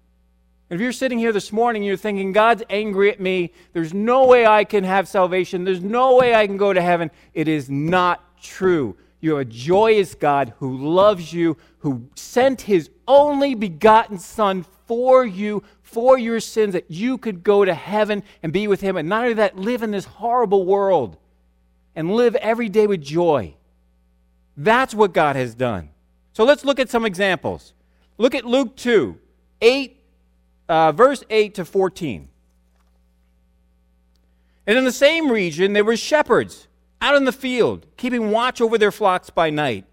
If 0.72 0.82
you're 0.82 0.92
sitting 0.92 1.20
here 1.20 1.32
this 1.32 1.52
morning, 1.52 1.84
you're 1.84 1.96
thinking, 1.96 2.32
God's 2.32 2.64
angry 2.72 3.12
at 3.12 3.20
me. 3.20 3.54
There's 3.72 3.94
no 3.94 4.26
way 4.26 4.48
I 4.48 4.64
can 4.64 4.84
have 4.84 5.08
salvation. 5.08 5.64
There's 5.64 5.84
no 5.84 6.16
way 6.16 6.34
I 6.34 6.48
can 6.48 6.58
go 6.58 6.74
to 6.74 6.82
heaven. 6.82 7.12
It 7.36 7.48
is 7.48 7.70
not 7.70 8.42
true. 8.42 8.98
You 9.22 9.34
have 9.34 9.42
a 9.42 9.46
joyous 9.46 10.16
God 10.16 10.56
who 10.58 10.76
loves 10.76 11.32
you, 11.32 11.58
who 11.78 12.10
sent 12.16 12.62
his 12.62 12.90
only 13.08 13.54
begotten 13.54 14.18
Son 14.18 14.66
for 14.94 15.26
you, 15.26 15.64
for 15.82 16.20
your 16.20 16.40
sins, 16.40 16.74
that 16.74 16.92
you 16.92 17.18
could 17.18 17.44
go 17.44 17.66
to 17.66 17.74
heaven 17.74 18.22
and 18.44 18.54
be 18.54 18.68
with 18.68 18.82
him. 18.82 18.96
And 18.96 19.10
not 19.10 19.24
only 19.24 19.34
that, 19.34 19.58
live 19.58 19.82
in 19.82 19.90
this 19.90 20.06
horrible 20.06 20.66
world 20.66 21.18
and 21.96 22.16
live 22.16 22.36
every 22.36 22.70
day 22.70 22.86
with 22.86 23.02
joy. 23.02 23.56
That's 24.56 24.94
what 24.94 25.12
God 25.12 25.36
has 25.36 25.56
done. 25.56 25.90
So 26.34 26.44
let's 26.44 26.64
look 26.64 26.80
at 26.80 26.92
some 26.92 27.06
examples. 27.06 27.74
Look 28.20 28.36
at 28.36 28.46
Luke 28.46 28.76
2, 28.76 29.18
8, 29.62 29.98
uh, 30.70 30.92
verse 30.92 31.24
8 31.28 31.56
to 31.56 31.66
14. 31.66 32.30
And 34.68 34.78
in 34.78 34.84
the 34.84 34.92
same 34.92 35.32
region, 35.32 35.74
there 35.74 35.84
were 35.84 35.98
shepherds 35.98 36.68
out 37.02 37.16
in 37.16 37.26
the 37.26 37.32
field, 37.32 37.88
keeping 37.98 38.30
watch 38.30 38.62
over 38.62 38.78
their 38.78 38.92
flocks 38.92 39.32
by 39.32 39.50
night. 39.50 39.86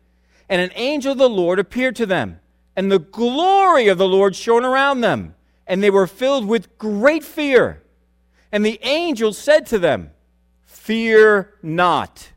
And 0.47 0.61
an 0.61 0.73
angel 0.75 1.13
of 1.13 1.19
the 1.19 1.29
Lord 1.29 1.59
appeared 1.59 1.97
to 1.97 2.07
them, 2.07 2.39
and 2.81 2.91
the 2.91 2.99
glory 2.99 3.89
of 3.89 3.99
the 3.99 4.09
Lord 4.09 4.35
shone 4.35 4.65
around 4.65 5.03
them, 5.03 5.35
and 5.67 5.83
they 5.83 5.91
were 5.91 6.07
filled 6.07 6.47
with 6.47 6.79
great 6.79 7.23
fear. 7.23 7.83
And 8.51 8.65
the 8.65 8.81
angel 8.81 9.35
said 9.35 9.67
to 9.67 9.79
them, 9.79 10.13
Fear 10.65 11.53
not, 11.63 12.31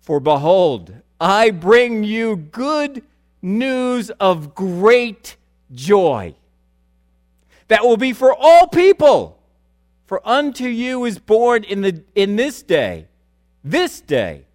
for 0.00 0.18
behold, 0.18 0.94
I 1.20 1.50
bring 1.50 2.04
you 2.04 2.36
good 2.36 3.02
news 3.42 4.08
of 4.18 4.54
great 4.54 5.36
joy 5.72 6.34
that 7.68 7.84
will 7.84 7.98
be 7.98 8.14
for 8.14 8.34
all 8.34 8.66
people. 8.66 9.42
For 10.06 10.26
unto 10.26 10.68
you 10.68 11.04
is 11.04 11.18
born 11.18 11.64
in, 11.64 11.82
the, 11.82 12.02
in 12.14 12.36
this 12.36 12.62
day, 12.62 13.08
this 13.62 14.00
day, 14.00 14.46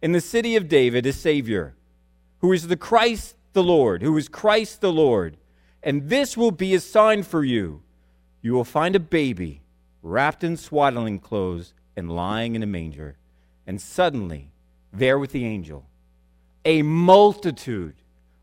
in 0.00 0.12
the 0.12 0.22
city 0.22 0.56
of 0.56 0.70
David, 0.70 1.04
a 1.04 1.12
Savior, 1.12 1.74
who 2.38 2.50
is 2.50 2.68
the 2.68 2.78
Christ 2.78 3.34
the 3.54 3.62
Lord, 3.62 4.02
who 4.02 4.16
is 4.18 4.28
Christ 4.28 4.80
the 4.80 4.92
Lord. 4.92 5.36
And 5.82 6.08
this 6.08 6.36
will 6.36 6.50
be 6.50 6.74
a 6.74 6.80
sign 6.80 7.22
for 7.22 7.42
you. 7.42 7.82
You 8.42 8.52
will 8.52 8.64
find 8.64 8.94
a 8.94 9.00
baby 9.00 9.62
wrapped 10.02 10.44
in 10.44 10.56
swaddling 10.56 11.18
clothes 11.18 11.72
and 11.96 12.14
lying 12.14 12.54
in 12.54 12.62
a 12.62 12.66
manger. 12.66 13.16
And 13.66 13.80
suddenly, 13.80 14.50
there 14.92 15.18
with 15.18 15.32
the 15.32 15.44
angel, 15.44 15.86
a 16.64 16.82
multitude, 16.82 17.94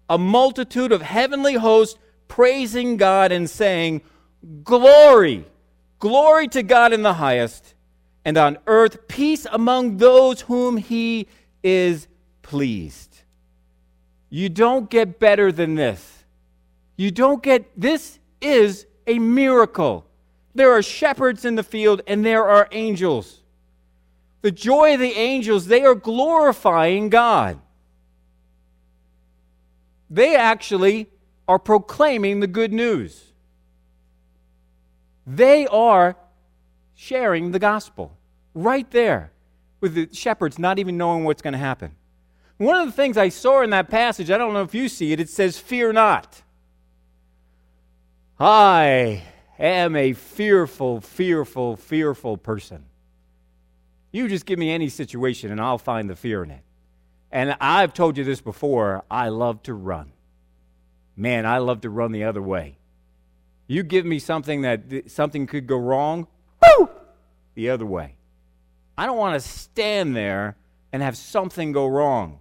a 0.09 0.17
multitude 0.17 0.91
of 0.91 1.01
heavenly 1.01 1.53
hosts 1.53 1.99
praising 2.27 2.97
God 2.97 3.31
and 3.31 3.49
saying, 3.49 4.01
Glory, 4.63 5.45
glory 5.99 6.47
to 6.49 6.63
God 6.63 6.93
in 6.93 7.03
the 7.03 7.13
highest, 7.13 7.75
and 8.25 8.37
on 8.37 8.57
earth 8.67 9.07
peace 9.07 9.45
among 9.51 9.97
those 9.97 10.41
whom 10.41 10.77
he 10.77 11.27
is 11.63 12.07
pleased. 12.41 13.10
You 14.31 14.47
don't 14.47 14.89
get 14.89 15.19
better 15.19 15.51
than 15.51 15.75
this. 15.75 16.23
You 16.95 17.11
don't 17.11 17.43
get, 17.43 17.69
this 17.79 18.17
is 18.39 18.87
a 19.05 19.19
miracle. 19.19 20.05
There 20.55 20.71
are 20.71 20.81
shepherds 20.81 21.43
in 21.43 21.55
the 21.55 21.63
field 21.63 22.01
and 22.07 22.25
there 22.25 22.47
are 22.47 22.67
angels. 22.71 23.41
The 24.41 24.51
joy 24.51 24.93
of 24.93 25.01
the 25.01 25.11
angels, 25.13 25.67
they 25.67 25.83
are 25.83 25.95
glorifying 25.95 27.09
God. 27.09 27.59
They 30.09 30.35
actually 30.35 31.07
are 31.47 31.59
proclaiming 31.59 32.39
the 32.39 32.47
good 32.47 32.71
news. 32.71 33.33
They 35.27 35.67
are 35.67 36.15
sharing 36.95 37.51
the 37.51 37.59
gospel 37.59 38.17
right 38.53 38.89
there 38.91 39.33
with 39.81 39.93
the 39.93 40.07
shepherds 40.13 40.57
not 40.57 40.79
even 40.79 40.97
knowing 40.97 41.25
what's 41.25 41.41
going 41.41 41.53
to 41.53 41.59
happen. 41.59 41.95
One 42.61 42.79
of 42.79 42.85
the 42.85 42.91
things 42.91 43.17
I 43.17 43.29
saw 43.29 43.63
in 43.63 43.71
that 43.71 43.89
passage, 43.89 44.29
I 44.29 44.37
don't 44.37 44.53
know 44.53 44.61
if 44.61 44.75
you 44.75 44.87
see 44.87 45.11
it, 45.11 45.19
it 45.19 45.29
says, 45.29 45.57
Fear 45.57 45.93
not. 45.93 46.43
I 48.39 49.23
am 49.57 49.95
a 49.95 50.13
fearful, 50.13 51.01
fearful, 51.01 51.75
fearful 51.75 52.37
person. 52.37 52.85
You 54.11 54.27
just 54.27 54.45
give 54.45 54.59
me 54.59 54.69
any 54.69 54.89
situation 54.89 55.51
and 55.51 55.59
I'll 55.59 55.79
find 55.79 56.07
the 56.07 56.15
fear 56.15 56.43
in 56.43 56.51
it. 56.51 56.61
And 57.31 57.57
I've 57.59 57.95
told 57.95 58.15
you 58.15 58.23
this 58.23 58.41
before 58.41 59.05
I 59.09 59.29
love 59.29 59.63
to 59.63 59.73
run. 59.73 60.11
Man, 61.15 61.47
I 61.47 61.57
love 61.57 61.81
to 61.81 61.89
run 61.89 62.11
the 62.11 62.25
other 62.25 62.43
way. 62.43 62.77
You 63.65 63.81
give 63.81 64.05
me 64.05 64.19
something 64.19 64.61
that 64.61 65.09
something 65.09 65.47
could 65.47 65.65
go 65.65 65.77
wrong, 65.77 66.27
the 67.55 67.71
other 67.71 67.87
way. 67.87 68.17
I 68.99 69.07
don't 69.07 69.17
want 69.17 69.41
to 69.41 69.49
stand 69.49 70.15
there 70.15 70.57
and 70.93 71.01
have 71.01 71.17
something 71.17 71.71
go 71.71 71.87
wrong. 71.87 72.37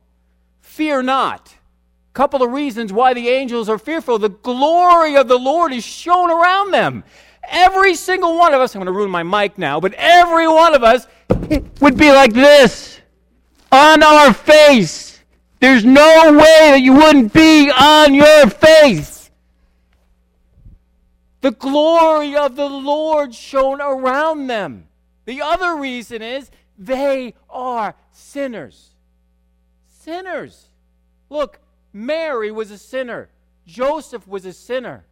Fear 0.70 1.02
not. 1.02 1.48
A 1.48 2.14
couple 2.14 2.42
of 2.42 2.50
reasons 2.50 2.92
why 2.92 3.14
the 3.14 3.28
angels 3.28 3.68
are 3.68 3.78
fearful. 3.78 4.18
The 4.18 4.28
glory 4.28 5.16
of 5.16 5.28
the 5.28 5.38
Lord 5.38 5.72
is 5.72 5.84
shone 5.84 6.30
around 6.30 6.70
them. 6.72 7.04
Every 7.48 7.94
single 7.94 8.36
one 8.36 8.54
of 8.54 8.60
us, 8.60 8.74
I'm 8.74 8.80
going 8.80 8.86
to 8.86 8.92
ruin 8.92 9.10
my 9.10 9.22
mic 9.22 9.58
now, 9.58 9.80
but 9.80 9.94
every 9.94 10.46
one 10.48 10.74
of 10.74 10.84
us 10.84 11.06
would 11.80 11.96
be 11.96 12.10
like 12.10 12.32
this 12.32 13.00
on 13.72 14.02
our 14.02 14.32
face. 14.32 15.20
There's 15.60 15.84
no 15.84 16.32
way 16.32 16.70
that 16.72 16.80
you 16.80 16.94
wouldn't 16.94 17.32
be 17.32 17.70
on 17.70 18.14
your 18.14 18.48
face 18.48 19.20
the 21.40 21.50
glory 21.52 22.36
of 22.36 22.56
the 22.56 22.68
Lord 22.68 23.34
shone 23.34 23.80
around 23.80 24.46
them. 24.46 24.86
The 25.24 25.42
other 25.42 25.76
reason 25.76 26.22
is 26.22 26.50
they 26.78 27.34
are 27.48 27.94
sinners. 28.10 28.89
Sinners. 30.10 30.66
Look, 31.28 31.60
Mary 31.92 32.50
was 32.50 32.72
a 32.72 32.78
sinner. 32.78 33.28
Joseph 33.64 34.26
was 34.26 34.44
a 34.44 34.52
sinner. 34.52 35.04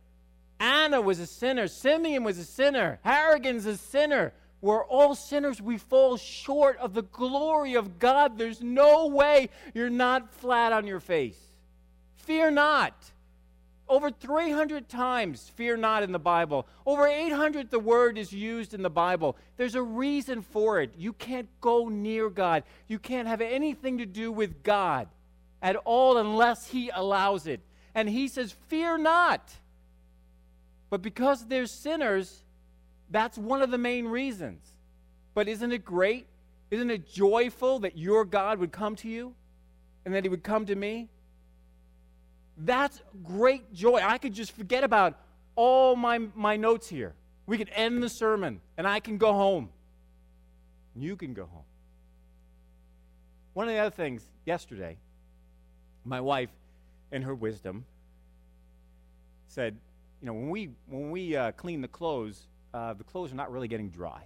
Anna 0.59 1.01
was 1.01 1.21
a 1.21 1.27
sinner. 1.27 1.69
Simeon 1.69 2.25
was 2.25 2.37
a 2.37 2.45
sinner. 2.45 2.99
Harrigan's 3.05 3.65
a 3.65 3.77
sinner. 3.77 4.33
We're 4.61 4.85
all 4.85 5.15
sinners. 5.15 5.63
We 5.63 5.79
fall 5.79 6.17
short 6.17 6.79
of 6.79 6.95
the 6.95 7.03
glory 7.03 7.75
of 7.75 8.01
God. 8.01 8.39
There's 8.39 8.61
no 8.61 9.07
way 9.07 9.51
you're 9.73 9.89
not 9.89 10.35
flat 10.35 10.73
on 10.73 10.85
your 10.85 10.99
face. 10.99 11.39
Fear 12.17 12.51
not. 12.51 12.95
Over 13.89 14.11
300 14.11 14.89
times, 14.89 15.51
fear 15.57 15.77
not 15.77 16.03
in 16.03 16.13
the 16.13 16.19
Bible. 16.19 16.67
Over 16.85 17.07
800, 17.07 17.71
the 17.71 17.79
word 17.79 18.19
is 18.19 18.33
used 18.33 18.75
in 18.75 18.83
the 18.83 18.91
Bible. 18.91 19.37
There's 19.57 19.75
a 19.75 19.83
reason 19.83 20.43
for 20.43 20.81
it. 20.81 20.93
You 20.99 21.15
can't 21.15 21.49
go 21.61 21.89
near 21.89 22.29
God, 22.29 22.65
you 22.87 22.99
can't 22.99 23.29
have 23.29 23.41
anything 23.41 23.99
to 23.99 24.07
do 24.07 24.31
with 24.31 24.63
God 24.63 25.09
at 25.63 25.77
all 25.77 26.19
unless 26.19 26.69
He 26.69 26.91
allows 26.91 27.47
it. 27.47 27.61
And 27.95 28.09
He 28.09 28.29
says, 28.29 28.55
Fear 28.69 28.99
not. 28.99 29.51
But 30.91 31.03
because 31.03 31.47
they're 31.47 31.67
sinners, 31.67 32.43
that's 33.11 33.39
one 33.39 33.63
of 33.63 33.71
the 33.71 33.79
main 33.79 34.07
reasons. 34.07 34.63
But 35.35 35.49
isn't 35.49 35.73
it 35.73 35.85
great? 35.85 36.27
Isn't 36.71 36.91
it 36.91 37.11
joyful 37.11 37.81
that 37.81 37.97
your 37.97 38.25
God 38.25 38.59
would 38.59 38.73
come 38.73 38.97
to 38.97 39.09
you 39.09 39.35
and 40.05 40.15
that 40.15 40.25
He 40.25 40.29
would 40.29 40.43
come 40.43 40.67
to 40.67 40.75
me? 40.75 41.09
That's 42.59 43.01
great 43.23 43.73
joy. 43.73 44.01
I 44.03 44.19
could 44.19 44.35
just 44.35 44.53
forget 44.53 44.85
about 44.85 45.19
all 45.55 45.97
my, 45.97 46.19
my 46.35 46.57
notes 46.57 46.89
here. 46.89 47.15
We 47.47 47.57
could 47.57 47.71
end 47.75 48.03
the 48.03 48.09
sermon 48.09 48.61
and 48.77 48.87
I 48.87 49.01
can 49.01 49.17
go 49.17 49.33
home. 49.33 49.71
You 50.97 51.17
can 51.17 51.35
go 51.35 51.47
home. 51.47 51.65
One 53.55 53.69
of 53.69 53.75
the 53.75 53.81
other 53.81 53.91
things 53.91 54.23
yesterday, 54.45 54.99
my 56.05 56.21
wife, 56.21 56.51
in 57.11 57.23
her 57.23 57.35
wisdom, 57.35 57.85
said, 59.47 59.77
you 60.21 60.27
know, 60.27 60.33
when 60.33 60.51
we, 60.51 60.71
when 60.87 61.11
we 61.11 61.37
uh, 61.37 61.53
clean 61.53 61.81
the 61.81 61.89
clothes, 61.89 62.47
uh, 62.75 62.95
the 62.95 63.05
clothes 63.05 63.33
are 63.33 63.37
not 63.37 63.51
really 63.51 63.69
getting 63.69 63.89
dry. 63.89 64.23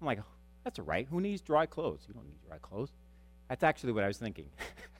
I'm 0.00 0.06
like, 0.06 0.20
that's 0.64 0.78
all 0.78 0.84
right. 0.84 1.06
Who 1.10 1.20
needs 1.20 1.40
dry 1.40 1.66
clothes? 1.66 2.04
You 2.06 2.14
don't 2.14 2.26
need 2.26 2.40
dry 2.46 2.58
clothes. 2.58 2.92
That's 3.48 3.62
actually 3.62 3.92
what 3.92 4.04
I 4.04 4.08
was 4.08 4.18
thinking. 4.18 4.46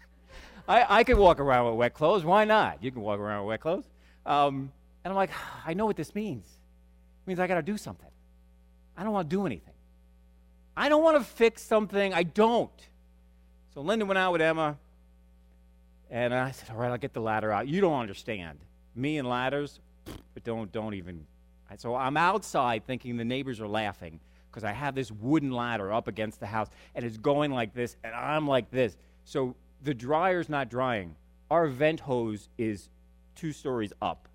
I, 0.69 1.01
I 1.01 1.05
could 1.05 1.19
walk 1.19 1.41
around 1.41 1.67
with 1.67 1.75
wet 1.75 1.95
clothes. 1.95 2.25
Why 2.25 2.45
not? 2.45 2.83
You 2.83 2.91
can 2.91 3.03
walk 3.03 3.19
around 3.19 3.45
with 3.45 3.49
wet 3.49 3.61
clothes. 3.61 3.85
Um, 4.27 4.73
and 5.05 5.13
I'm 5.13 5.17
like, 5.17 5.31
I 5.67 5.75
know 5.75 5.87
what 5.87 5.97
this 5.97 6.15
means. 6.15 6.45
It 6.47 7.29
means 7.29 7.41
I 7.41 7.47
got 7.47 7.57
to 7.57 7.63
do 7.63 7.77
something. 7.77 8.11
I 8.97 9.05
don't 9.05 9.13
want 9.13 9.29
to 9.29 9.37
do 9.37 9.47
anything. 9.47 9.75
I 10.77 10.89
don't 10.89 11.03
want 11.03 11.19
to 11.19 11.25
fix 11.25 11.63
something. 11.63 12.15
I 12.15 12.23
don't. 12.23 12.71
So 13.75 13.81
Linda 13.81 14.05
went 14.05 14.19
out 14.19 14.33
with 14.33 14.41
Emma, 14.41 14.77
and 16.11 16.35
I 16.35 16.51
said, 16.51 16.71
"All 16.71 16.77
right, 16.77 16.91
I'll 16.91 16.99
get 16.99 17.13
the 17.13 17.21
ladder 17.21 17.53
out." 17.53 17.69
You 17.69 17.81
don't 17.81 17.99
understand 17.99 18.59
me 18.95 19.19
and 19.19 19.29
ladders, 19.29 19.81
but 20.35 20.45
don't 20.45 20.71
don't 20.73 20.95
even. 20.95 21.27
So 21.79 21.95
I'm 21.95 22.19
outside 22.19 22.87
thinking 22.87 23.17
the 23.17 23.25
neighbors 23.25 23.61
are 23.61 23.69
laughing 23.69 24.21
because 24.51 24.63
I 24.63 24.73
have 24.73 24.95
this 24.95 25.11
wooden 25.11 25.51
ladder 25.51 25.91
up 25.91 26.07
against 26.07 26.39
the 26.39 26.47
house, 26.47 26.69
and 26.95 27.05
it's 27.05 27.17
going 27.17 27.51
like 27.51 27.73
this, 27.73 27.97
and 28.05 28.15
I'm 28.15 28.47
like 28.47 28.71
this. 28.71 28.97
So 29.25 29.55
the 29.83 29.95
dryer's 29.95 30.49
not 30.49 30.69
drying. 30.71 31.17
Our 31.51 31.67
vent 31.67 32.01
hose 32.01 32.49
is 32.57 32.89
two 33.35 33.53
stories 33.53 33.93
up. 34.01 34.29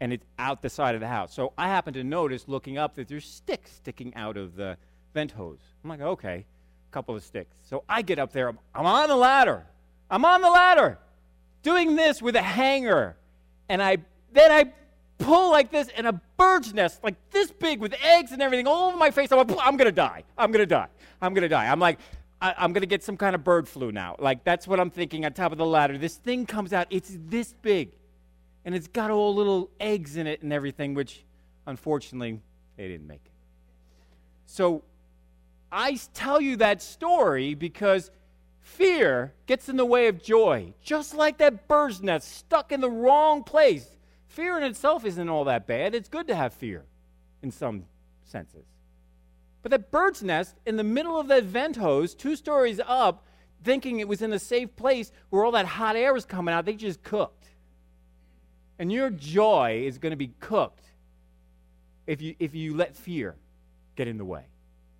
and 0.00 0.12
it's 0.12 0.26
out 0.38 0.60
the 0.60 0.68
side 0.68 0.94
of 0.94 1.00
the 1.00 1.08
house. 1.08 1.32
So 1.32 1.52
I 1.56 1.68
happen 1.68 1.94
to 1.94 2.04
notice 2.04 2.46
looking 2.48 2.76
up 2.78 2.94
that 2.96 3.08
there's 3.08 3.24
sticks 3.24 3.72
sticking 3.72 4.14
out 4.14 4.36
of 4.36 4.56
the 4.56 4.76
vent 5.14 5.30
hose. 5.32 5.60
I'm 5.82 5.88
like, 5.88 6.00
okay, 6.00 6.44
a 6.90 6.92
couple 6.92 7.14
of 7.14 7.22
sticks. 7.22 7.56
So 7.62 7.84
I 7.88 8.02
get 8.02 8.18
up 8.18 8.32
there. 8.32 8.48
I'm 8.74 8.86
on 8.86 9.08
the 9.08 9.16
ladder. 9.16 9.64
I'm 10.10 10.24
on 10.24 10.40
the 10.42 10.50
ladder 10.50 10.98
doing 11.62 11.96
this 11.96 12.20
with 12.20 12.36
a 12.36 12.42
hanger. 12.42 13.16
And 13.68 13.82
I 13.82 13.98
then 14.32 14.50
I 14.50 14.72
pull 15.18 15.50
like 15.50 15.70
this, 15.70 15.88
and 15.96 16.06
a 16.08 16.20
bird's 16.36 16.74
nest 16.74 17.02
like 17.04 17.14
this 17.30 17.50
big 17.52 17.80
with 17.80 17.94
eggs 18.02 18.32
and 18.32 18.42
everything 18.42 18.66
all 18.66 18.88
over 18.88 18.96
my 18.98 19.10
face. 19.10 19.30
I'm 19.32 19.38
like, 19.38 19.56
I'm 19.62 19.76
gonna 19.76 19.92
die. 19.92 20.24
I'm 20.36 20.50
gonna 20.50 20.66
die. 20.66 20.88
I'm 21.22 21.32
gonna 21.34 21.48
die. 21.48 21.66
I'm 21.70 21.80
like, 21.80 21.98
I, 22.44 22.54
I'm 22.58 22.74
gonna 22.74 22.84
get 22.84 23.02
some 23.02 23.16
kind 23.16 23.34
of 23.34 23.42
bird 23.42 23.66
flu 23.66 23.90
now. 23.90 24.16
Like 24.18 24.44
that's 24.44 24.68
what 24.68 24.78
I'm 24.78 24.90
thinking 24.90 25.24
on 25.24 25.32
top 25.32 25.50
of 25.50 25.56
the 25.56 25.64
ladder. 25.64 25.96
This 25.96 26.16
thing 26.16 26.44
comes 26.44 26.74
out. 26.74 26.86
It's 26.90 27.16
this 27.26 27.54
big 27.62 27.92
and 28.66 28.74
it's 28.74 28.86
got 28.86 29.10
all 29.10 29.34
little 29.34 29.70
eggs 29.80 30.18
in 30.18 30.26
it 30.26 30.42
and 30.42 30.52
everything, 30.52 30.92
which 30.92 31.24
unfortunately 31.66 32.42
they 32.76 32.86
didn't 32.86 33.06
make. 33.06 33.24
So 34.44 34.84
I 35.72 35.98
tell 36.12 36.38
you 36.38 36.56
that 36.56 36.82
story 36.82 37.54
because 37.54 38.10
fear 38.60 39.32
gets 39.46 39.70
in 39.70 39.78
the 39.78 39.86
way 39.86 40.08
of 40.08 40.22
joy, 40.22 40.74
just 40.82 41.14
like 41.14 41.38
that 41.38 41.66
bird's 41.66 42.02
nest 42.02 42.30
stuck 42.30 42.72
in 42.72 42.82
the 42.82 42.90
wrong 42.90 43.42
place. 43.42 43.86
Fear 44.26 44.58
in 44.58 44.64
itself 44.64 45.06
isn't 45.06 45.28
all 45.30 45.44
that 45.44 45.66
bad. 45.66 45.94
It's 45.94 46.10
good 46.10 46.28
to 46.28 46.34
have 46.34 46.52
fear 46.52 46.84
in 47.42 47.50
some 47.50 47.86
senses. 48.22 48.66
But 49.64 49.70
that 49.70 49.90
bird's 49.90 50.22
nest 50.22 50.56
in 50.66 50.76
the 50.76 50.84
middle 50.84 51.18
of 51.18 51.28
that 51.28 51.44
vent 51.44 51.76
hose, 51.76 52.14
two 52.14 52.36
stories 52.36 52.82
up, 52.86 53.24
thinking 53.62 53.98
it 53.98 54.06
was 54.06 54.20
in 54.20 54.30
a 54.30 54.38
safe 54.38 54.76
place 54.76 55.10
where 55.30 55.42
all 55.42 55.52
that 55.52 55.64
hot 55.64 55.96
air 55.96 56.12
was 56.12 56.26
coming 56.26 56.54
out, 56.54 56.66
they 56.66 56.74
just 56.74 57.02
cooked. 57.02 57.46
And 58.78 58.92
your 58.92 59.08
joy 59.08 59.84
is 59.86 59.96
going 59.96 60.10
to 60.10 60.18
be 60.18 60.34
cooked 60.38 60.84
if 62.06 62.20
you, 62.20 62.34
if 62.38 62.54
you 62.54 62.76
let 62.76 62.94
fear 62.94 63.36
get 63.96 64.06
in 64.06 64.18
the 64.18 64.24
way. 64.26 64.44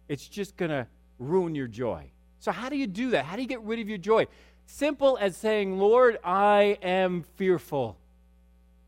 It's 0.08 0.26
just 0.26 0.56
going 0.56 0.70
to 0.70 0.86
ruin 1.18 1.54
your 1.54 1.68
joy. 1.68 2.10
So, 2.38 2.50
how 2.50 2.70
do 2.70 2.76
you 2.78 2.86
do 2.86 3.10
that? 3.10 3.26
How 3.26 3.36
do 3.36 3.42
you 3.42 3.48
get 3.48 3.60
rid 3.60 3.80
of 3.80 3.88
your 3.90 3.98
joy? 3.98 4.28
Simple 4.64 5.18
as 5.20 5.36
saying, 5.36 5.78
Lord, 5.78 6.18
I 6.24 6.78
am 6.80 7.24
fearful. 7.36 7.98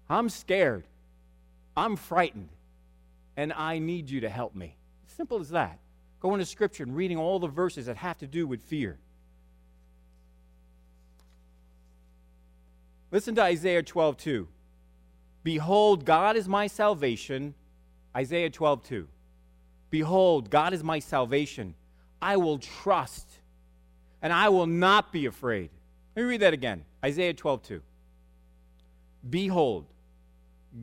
I'm 0.09 0.31
scared. 0.31 0.85
I'm 1.77 1.97
frightened. 1.97 2.49
And 3.37 3.53
I 3.53 3.79
need 3.79 4.09
you 4.09 4.23
to 4.23 4.31
help 4.31 4.55
me. 4.55 4.79
Simple 5.17 5.41
as 5.41 5.51
that. 5.51 5.79
Go 6.21 6.35
into 6.35 6.45
Scripture 6.45 6.83
and 6.83 6.95
reading 6.95 7.17
all 7.17 7.39
the 7.39 7.49
verses 7.49 7.87
that 7.87 7.97
have 7.97 8.19
to 8.19 8.27
do 8.27 8.47
with 8.47 8.61
fear. 8.61 8.99
Listen 13.11 13.35
to 13.37 13.43
Isaiah 13.43 13.83
12 13.83 14.17
2. 14.19 14.49
Behold, 15.43 16.05
God 16.05 16.37
is 16.37 16.49
my 16.49 16.67
salvation. 16.67 17.55
Isaiah 18.15 18.51
12, 18.51 18.83
2. 18.85 19.09
Behold, 19.91 20.51
God 20.51 20.75
is 20.75 20.83
my 20.83 20.99
salvation. 20.99 21.75
I 22.21 22.37
will 22.37 22.59
trust 22.59 23.31
and 24.21 24.33
I 24.33 24.49
will 24.49 24.67
not 24.67 25.13
be 25.13 25.27
afraid. 25.27 25.71
Let 26.15 26.23
me 26.23 26.29
read 26.29 26.41
that 26.41 26.53
again. 26.53 26.85
Isaiah 27.05 27.33
12, 27.33 27.63
2. 27.63 27.83
Behold, 29.31 29.87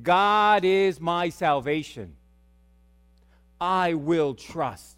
God 0.01 0.63
is 0.63 0.99
my 0.99 1.29
salvation. 1.29 2.15
I 3.63 3.93
will 3.93 4.33
trust 4.33 4.97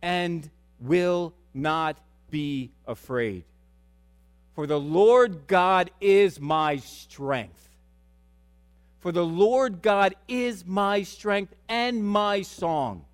and 0.00 0.48
will 0.78 1.34
not 1.52 1.98
be 2.30 2.70
afraid. 2.86 3.42
For 4.54 4.68
the 4.68 4.78
Lord 4.78 5.48
God 5.48 5.90
is 6.00 6.38
my 6.40 6.76
strength. 6.76 7.68
For 9.00 9.10
the 9.10 9.26
Lord 9.26 9.82
God 9.82 10.14
is 10.28 10.64
my 10.64 11.02
strength 11.02 11.52
and 11.68 12.04
my 12.04 12.42
song, 12.42 13.04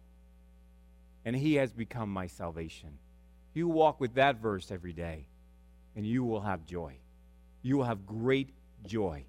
and 1.24 1.34
he 1.34 1.54
has 1.54 1.72
become 1.72 2.10
my 2.10 2.26
salvation. 2.26 2.98
You 3.54 3.68
walk 3.68 3.98
with 3.98 4.12
that 4.16 4.42
verse 4.42 4.70
every 4.70 4.92
day, 4.92 5.24
and 5.96 6.06
you 6.06 6.22
will 6.22 6.42
have 6.42 6.66
joy. 6.66 6.96
You 7.62 7.78
will 7.78 7.84
have 7.84 8.04
great 8.04 8.50
joy. 8.84 9.24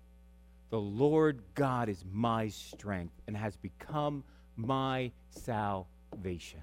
The 0.71 0.79
Lord 0.79 1.41
God 1.53 1.87
is 1.87 2.03
my 2.11 2.49
strength 2.49 3.13
and 3.27 3.37
has 3.37 3.55
become 3.55 4.25
my 4.55 5.11
salvation. 5.29 6.61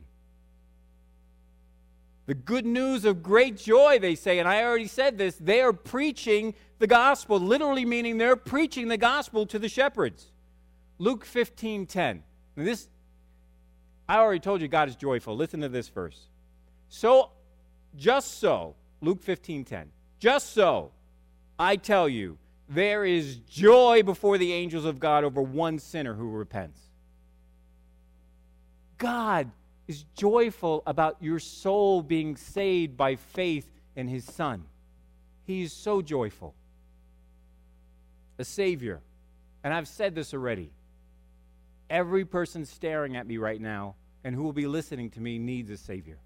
The 2.26 2.34
good 2.34 2.64
news 2.64 3.04
of 3.04 3.22
great 3.22 3.56
joy, 3.56 3.98
they 3.98 4.14
say, 4.14 4.38
and 4.38 4.48
I 4.48 4.62
already 4.62 4.86
said 4.86 5.18
this, 5.18 5.36
they 5.36 5.60
are 5.60 5.72
preaching 5.72 6.54
the 6.78 6.86
gospel, 6.86 7.38
literally 7.38 7.84
meaning 7.84 8.16
they're 8.16 8.36
preaching 8.36 8.88
the 8.88 8.96
gospel 8.96 9.44
to 9.46 9.58
the 9.58 9.68
shepherds. 9.68 10.30
Luke 10.98 11.24
15 11.24 11.86
10. 11.86 12.22
Now 12.56 12.64
this, 12.64 12.88
I 14.08 14.18
already 14.18 14.40
told 14.40 14.60
you 14.60 14.68
God 14.68 14.88
is 14.88 14.96
joyful. 14.96 15.36
Listen 15.36 15.60
to 15.62 15.68
this 15.68 15.88
verse. 15.88 16.28
So, 16.88 17.30
just 17.96 18.38
so, 18.38 18.76
Luke 19.00 19.22
15 19.22 19.64
10. 19.64 19.90
Just 20.20 20.52
so, 20.52 20.92
I 21.58 21.76
tell 21.76 22.08
you, 22.08 22.38
there 22.68 23.04
is 23.04 23.36
joy 23.38 24.02
before 24.04 24.38
the 24.38 24.52
angels 24.52 24.84
of 24.84 25.00
God 25.00 25.24
over 25.24 25.42
one 25.42 25.78
sinner 25.78 26.14
who 26.14 26.30
repents. 26.30 26.80
God 29.02 29.50
is 29.88 30.04
joyful 30.16 30.84
about 30.86 31.16
your 31.20 31.40
soul 31.40 32.02
being 32.02 32.36
saved 32.36 32.96
by 32.96 33.16
faith 33.16 33.68
in 33.96 34.06
his 34.06 34.24
Son. 34.24 34.62
He 35.44 35.62
is 35.62 35.72
so 35.72 36.02
joyful. 36.02 36.54
A 38.38 38.44
Savior. 38.44 39.00
And 39.64 39.74
I've 39.74 39.88
said 39.88 40.14
this 40.14 40.32
already. 40.32 40.70
Every 41.90 42.24
person 42.24 42.64
staring 42.64 43.16
at 43.16 43.26
me 43.26 43.38
right 43.38 43.60
now 43.60 43.96
and 44.22 44.36
who 44.36 44.44
will 44.44 44.52
be 44.52 44.68
listening 44.68 45.10
to 45.10 45.20
me 45.20 45.36
needs 45.36 45.72
a 45.72 45.76
Savior. 45.76 46.18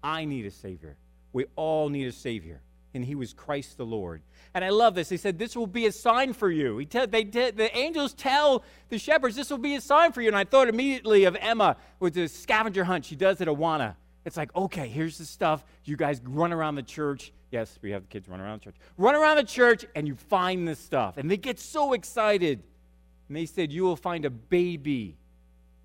I 0.00 0.24
need 0.24 0.46
a 0.46 0.50
Savior. 0.52 0.96
We 1.32 1.46
all 1.56 1.88
need 1.88 2.06
a 2.06 2.12
Savior 2.12 2.60
and 2.94 3.04
he 3.04 3.14
was 3.14 3.32
Christ 3.32 3.76
the 3.76 3.86
Lord. 3.86 4.22
And 4.54 4.64
I 4.64 4.68
love 4.68 4.94
this. 4.94 5.08
He 5.08 5.16
said, 5.16 5.38
This 5.38 5.56
will 5.56 5.66
be 5.66 5.86
a 5.86 5.92
sign 5.92 6.32
for 6.32 6.50
you. 6.50 6.78
He 6.78 6.86
they 6.86 7.24
te- 7.24 7.50
the 7.50 7.74
angels 7.76 8.12
tell 8.12 8.64
the 8.88 8.98
shepherds, 8.98 9.36
This 9.36 9.50
will 9.50 9.58
be 9.58 9.76
a 9.76 9.80
sign 9.80 10.12
for 10.12 10.20
you. 10.20 10.28
And 10.28 10.36
I 10.36 10.44
thought 10.44 10.68
immediately 10.68 11.24
of 11.24 11.36
Emma 11.36 11.76
with 12.00 12.14
the 12.14 12.28
scavenger 12.28 12.84
hunt 12.84 13.04
she 13.04 13.16
does 13.16 13.40
at 13.40 13.48
Awana. 13.48 13.96
It's 14.24 14.36
like, 14.36 14.54
okay, 14.54 14.88
here's 14.88 15.18
the 15.18 15.24
stuff. 15.24 15.64
You 15.84 15.96
guys 15.96 16.20
run 16.24 16.52
around 16.52 16.76
the 16.76 16.82
church. 16.82 17.32
Yes, 17.50 17.78
we 17.82 17.90
have 17.90 18.02
the 18.02 18.08
kids 18.08 18.28
run 18.28 18.40
around 18.40 18.60
the 18.60 18.66
church. 18.66 18.76
Run 18.96 19.14
around 19.14 19.36
the 19.36 19.44
church 19.44 19.84
and 19.94 20.06
you 20.06 20.14
find 20.14 20.66
this 20.66 20.78
stuff. 20.78 21.16
And 21.16 21.30
they 21.30 21.36
get 21.36 21.58
so 21.58 21.92
excited. 21.92 22.62
And 23.28 23.36
they 23.36 23.46
said, 23.46 23.72
You 23.72 23.82
will 23.82 23.96
find 23.96 24.24
a 24.24 24.30
baby 24.30 25.16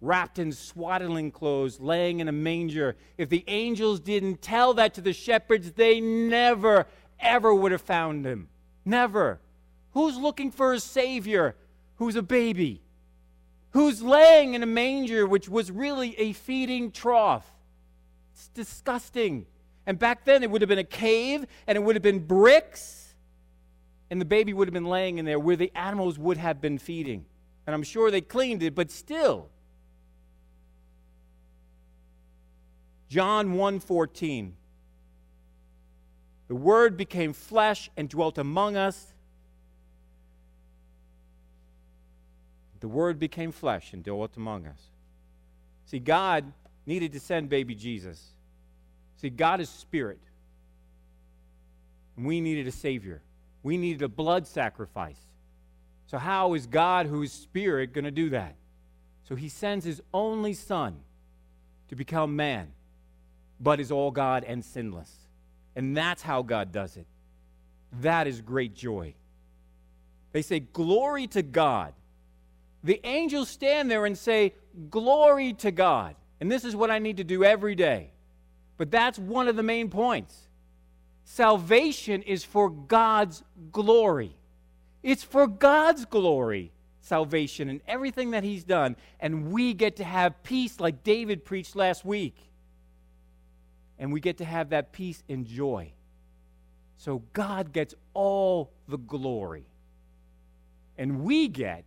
wrapped 0.01 0.39
in 0.39 0.51
swaddling 0.51 1.31
clothes, 1.31 1.79
laying 1.79 2.19
in 2.19 2.27
a 2.27 2.31
manger. 2.31 2.95
If 3.17 3.29
the 3.29 3.43
angels 3.47 3.99
didn't 3.99 4.41
tell 4.41 4.73
that 4.75 4.93
to 4.95 5.01
the 5.01 5.13
shepherds, 5.13 5.71
they 5.71 5.99
never, 5.99 6.85
ever 7.19 7.53
would 7.53 7.71
have 7.71 7.81
found 7.81 8.25
him. 8.25 8.49
Never. 8.85 9.39
Who's 9.91 10.17
looking 10.17 10.51
for 10.51 10.73
a 10.73 10.79
Savior 10.79 11.55
who's 11.97 12.15
a 12.15 12.21
baby? 12.21 12.81
Who's 13.71 14.01
laying 14.01 14.53
in 14.53 14.63
a 14.63 14.67
manger, 14.67 15.27
which 15.27 15.49
was 15.49 15.69
really 15.69 16.17
a 16.19 16.33
feeding 16.33 16.91
trough? 16.91 17.47
It's 18.33 18.47
disgusting. 18.49 19.45
And 19.85 19.99
back 19.99 20.25
then, 20.25 20.41
it 20.41 20.49
would 20.49 20.61
have 20.61 20.69
been 20.69 20.79
a 20.79 20.83
cave, 20.83 21.45
and 21.67 21.75
it 21.75 21.81
would 21.81 21.95
have 21.95 22.03
been 22.03 22.25
bricks, 22.25 23.15
and 24.09 24.21
the 24.21 24.25
baby 24.25 24.53
would 24.53 24.67
have 24.67 24.73
been 24.73 24.85
laying 24.85 25.17
in 25.17 25.25
there 25.25 25.39
where 25.39 25.55
the 25.55 25.71
animals 25.75 26.17
would 26.17 26.37
have 26.37 26.61
been 26.61 26.77
feeding. 26.77 27.25
And 27.65 27.73
I'm 27.73 27.83
sure 27.83 28.09
they 28.09 28.21
cleaned 28.21 28.63
it, 28.63 28.73
but 28.73 28.89
still, 28.89 29.49
John 33.09 33.53
1:14 33.53 34.53
The 36.47 36.55
word 36.55 36.97
became 36.97 37.33
flesh 37.33 37.89
and 37.95 38.09
dwelt 38.09 38.37
among 38.37 38.75
us. 38.75 39.13
The 42.79 42.87
word 42.87 43.19
became 43.19 43.51
flesh 43.51 43.93
and 43.93 44.03
dwelt 44.03 44.37
among 44.37 44.67
us. 44.67 44.81
See, 45.85 45.99
God 45.99 46.51
needed 46.85 47.11
to 47.13 47.19
send 47.19 47.49
baby 47.49 47.75
Jesus. 47.75 48.33
See, 49.17 49.29
God 49.29 49.59
is 49.59 49.69
spirit. 49.69 50.19
And 52.15 52.25
we 52.25 52.39
needed 52.39 52.67
a 52.67 52.71
savior. 52.71 53.21
We 53.63 53.77
needed 53.77 54.01
a 54.03 54.07
blood 54.07 54.47
sacrifice. 54.47 55.19
So 56.05 56.17
how 56.17 56.53
is 56.53 56.67
God 56.67 57.07
who 57.07 57.23
is 57.23 57.31
spirit 57.31 57.93
going 57.93 58.05
to 58.05 58.11
do 58.11 58.29
that? 58.29 58.55
So 59.23 59.35
he 59.35 59.49
sends 59.49 59.83
his 59.83 60.01
only 60.13 60.53
son 60.53 60.99
to 61.89 61.95
become 61.95 62.35
man 62.35 62.71
but 63.59 63.79
is 63.79 63.91
all 63.91 64.11
God 64.11 64.43
and 64.43 64.63
sinless. 64.63 65.11
And 65.75 65.95
that's 65.95 66.21
how 66.21 66.41
God 66.41 66.71
does 66.71 66.97
it. 66.97 67.05
That 68.01 68.27
is 68.27 68.41
great 68.41 68.75
joy. 68.75 69.13
They 70.31 70.41
say, 70.41 70.59
Glory 70.59 71.27
to 71.27 71.41
God. 71.41 71.93
The 72.83 72.99
angels 73.03 73.49
stand 73.49 73.89
there 73.89 74.05
and 74.05 74.17
say, 74.17 74.53
Glory 74.89 75.53
to 75.53 75.71
God. 75.71 76.15
And 76.39 76.51
this 76.51 76.63
is 76.63 76.75
what 76.75 76.91
I 76.91 76.99
need 76.99 77.17
to 77.17 77.23
do 77.23 77.43
every 77.43 77.75
day. 77.75 78.11
But 78.77 78.91
that's 78.91 79.17
one 79.17 79.47
of 79.47 79.55
the 79.55 79.63
main 79.63 79.89
points. 79.89 80.35
Salvation 81.23 82.21
is 82.21 82.43
for 82.43 82.69
God's 82.69 83.43
glory. 83.71 84.35
It's 85.03 85.23
for 85.23 85.47
God's 85.47 86.05
glory. 86.05 86.71
salvation 87.01 87.69
and 87.69 87.79
everything 87.87 88.31
that 88.31 88.43
He's 88.43 88.65
done, 88.65 88.97
and 89.19 89.51
we 89.51 89.73
get 89.73 89.95
to 89.95 90.03
have 90.03 90.43
peace 90.43 90.79
like 90.79 91.03
David 91.03 91.45
preached 91.45 91.75
last 91.75 92.03
week. 92.03 92.35
And 93.99 94.13
we 94.13 94.19
get 94.19 94.37
to 94.37 94.45
have 94.45 94.69
that 94.69 94.91
peace 94.91 95.23
and 95.27 95.45
joy. 95.45 95.91
So 96.97 97.23
God 97.33 97.73
gets 97.73 97.93
all 98.13 98.71
the 98.87 98.97
glory. 98.97 99.65
And 100.97 101.23
we 101.23 101.47
get, 101.47 101.83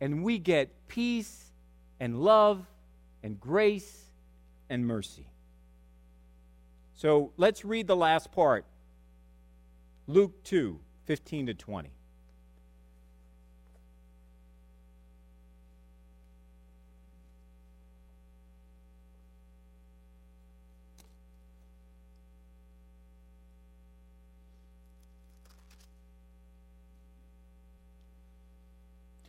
and 0.00 0.22
we 0.22 0.38
get 0.38 0.70
peace 0.88 1.52
and 1.98 2.20
love 2.20 2.64
and 3.22 3.40
grace 3.40 4.04
and 4.70 4.86
mercy. 4.86 5.26
So 6.94 7.32
let's 7.36 7.64
read 7.64 7.86
the 7.86 7.96
last 7.96 8.32
part 8.32 8.64
Luke 10.06 10.42
2 10.44 10.78
15 11.06 11.46
to 11.46 11.54
20. 11.54 11.95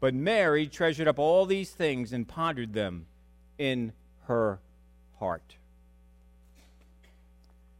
But 0.00 0.14
Mary 0.14 0.66
treasured 0.66 1.08
up 1.08 1.18
all 1.18 1.44
these 1.46 1.70
things 1.70 2.12
and 2.12 2.26
pondered 2.26 2.72
them 2.72 3.06
in 3.58 3.92
her 4.26 4.60
heart. 5.18 5.56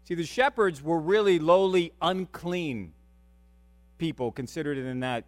See, 0.05 0.15
the 0.15 0.25
shepherds 0.25 0.83
were 0.83 0.99
really 0.99 1.39
lowly, 1.39 1.93
unclean 2.01 2.93
people 3.99 4.33
considered 4.33 4.79
in 4.79 5.01
that 5.01 5.25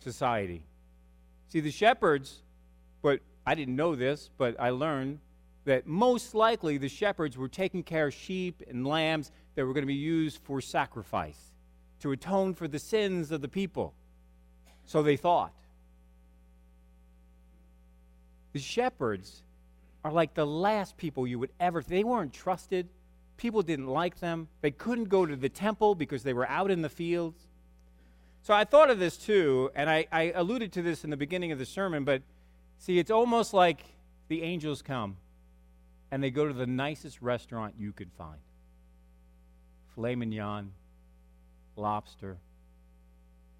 society. 0.00 0.62
See, 1.48 1.60
the 1.60 1.70
shepherds, 1.70 2.42
but 3.02 3.20
I 3.46 3.54
didn't 3.54 3.76
know 3.76 3.96
this, 3.96 4.30
but 4.36 4.60
I 4.60 4.70
learned 4.70 5.20
that 5.64 5.86
most 5.86 6.34
likely 6.34 6.78
the 6.78 6.88
shepherds 6.88 7.36
were 7.36 7.48
taking 7.48 7.82
care 7.82 8.08
of 8.08 8.14
sheep 8.14 8.62
and 8.68 8.86
lambs 8.86 9.30
that 9.54 9.66
were 9.66 9.72
going 9.72 9.82
to 9.82 9.86
be 9.86 9.94
used 9.94 10.38
for 10.42 10.60
sacrifice 10.60 11.52
to 12.00 12.12
atone 12.12 12.54
for 12.54 12.68
the 12.68 12.78
sins 12.78 13.30
of 13.30 13.40
the 13.40 13.48
people. 13.48 13.94
So 14.86 15.02
they 15.02 15.16
thought. 15.16 15.52
The 18.52 18.58
shepherds 18.58 19.42
are 20.04 20.12
like 20.12 20.34
the 20.34 20.46
last 20.46 20.96
people 20.96 21.26
you 21.26 21.38
would 21.38 21.52
ever, 21.60 21.82
they 21.82 22.04
weren't 22.04 22.32
trusted. 22.32 22.88
People 23.36 23.62
didn't 23.62 23.86
like 23.86 24.18
them. 24.20 24.48
They 24.60 24.70
couldn't 24.70 25.08
go 25.08 25.24
to 25.24 25.36
the 25.36 25.48
temple 25.48 25.94
because 25.94 26.22
they 26.22 26.32
were 26.32 26.48
out 26.48 26.70
in 26.70 26.82
the 26.82 26.88
fields. 26.88 27.46
So 28.42 28.54
I 28.54 28.64
thought 28.64 28.90
of 28.90 28.98
this 28.98 29.16
too, 29.16 29.70
and 29.74 29.88
I, 29.88 30.06
I 30.10 30.32
alluded 30.34 30.72
to 30.72 30.82
this 30.82 31.04
in 31.04 31.10
the 31.10 31.16
beginning 31.16 31.52
of 31.52 31.58
the 31.58 31.66
sermon, 31.66 32.04
but 32.04 32.22
see, 32.78 32.98
it's 32.98 33.10
almost 33.10 33.52
like 33.52 33.84
the 34.28 34.42
angels 34.42 34.82
come 34.82 35.16
and 36.10 36.22
they 36.22 36.30
go 36.30 36.46
to 36.46 36.54
the 36.54 36.66
nicest 36.66 37.20
restaurant 37.22 37.74
you 37.78 37.92
could 37.92 38.10
find 38.12 38.40
filet 39.94 40.14
mignon, 40.14 40.72
lobster, 41.76 42.38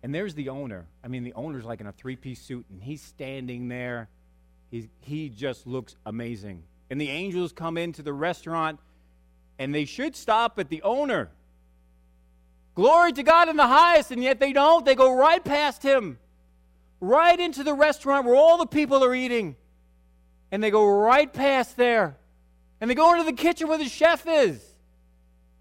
and 0.03 0.15
there's 0.15 0.35
the 0.35 0.49
owner. 0.49 0.87
I 1.05 1.09
mean, 1.09 1.25
the 1.25 1.35
owner's 1.35 1.65
like 1.65 1.81
in 1.81 1.87
a 1.87 1.93
three 1.93 2.17
piece 2.17 2.41
suit, 2.41 2.65
and 2.71 2.83
he's 2.83 3.03
standing 3.03 3.69
there. 3.69 4.09
He's, 4.71 4.89
he 5.01 5.29
just 5.29 5.67
looks 5.67 5.97
amazing. 6.07 6.63
And 6.91 7.01
the 7.01 7.09
angels 7.09 7.53
come 7.53 7.77
into 7.77 8.03
the 8.03 8.13
restaurant, 8.13 8.81
and 9.59 9.75
they 9.75 9.85
should 9.85 10.17
stop 10.17 10.59
at 10.59 10.69
the 10.69 10.83
owner. 10.83 11.31
Glory 12.75 13.13
to 13.13 13.23
God 13.23 13.49
in 13.49 13.57
the 13.57 13.67
highest, 13.67 14.11
and 14.11 14.23
yet 14.23 14.41
they 14.41 14.53
don't. 14.53 14.85
They 14.85 14.95
go 14.95 15.13
right 15.13 15.45
past 15.45 15.83
him, 15.83 16.19
right 17.01 17.39
into 17.39 17.63
the 17.63 17.75
restaurant 17.75 18.27
where 18.27 18.37
all 18.37 18.59
the 18.59 18.67
people 18.67 19.05
are 19.05 19.15
eating. 19.15 19.57
And 20.53 20.63
they 20.63 20.71
go 20.71 20.89
right 20.89 21.33
past 21.33 21.77
there. 21.77 22.17
And 22.81 22.91
they 22.91 22.95
go 22.95 23.13
into 23.13 23.25
the 23.25 23.33
kitchen 23.33 23.69
where 23.69 23.79
the 23.79 23.89
chef 23.89 24.27
is. 24.27 24.65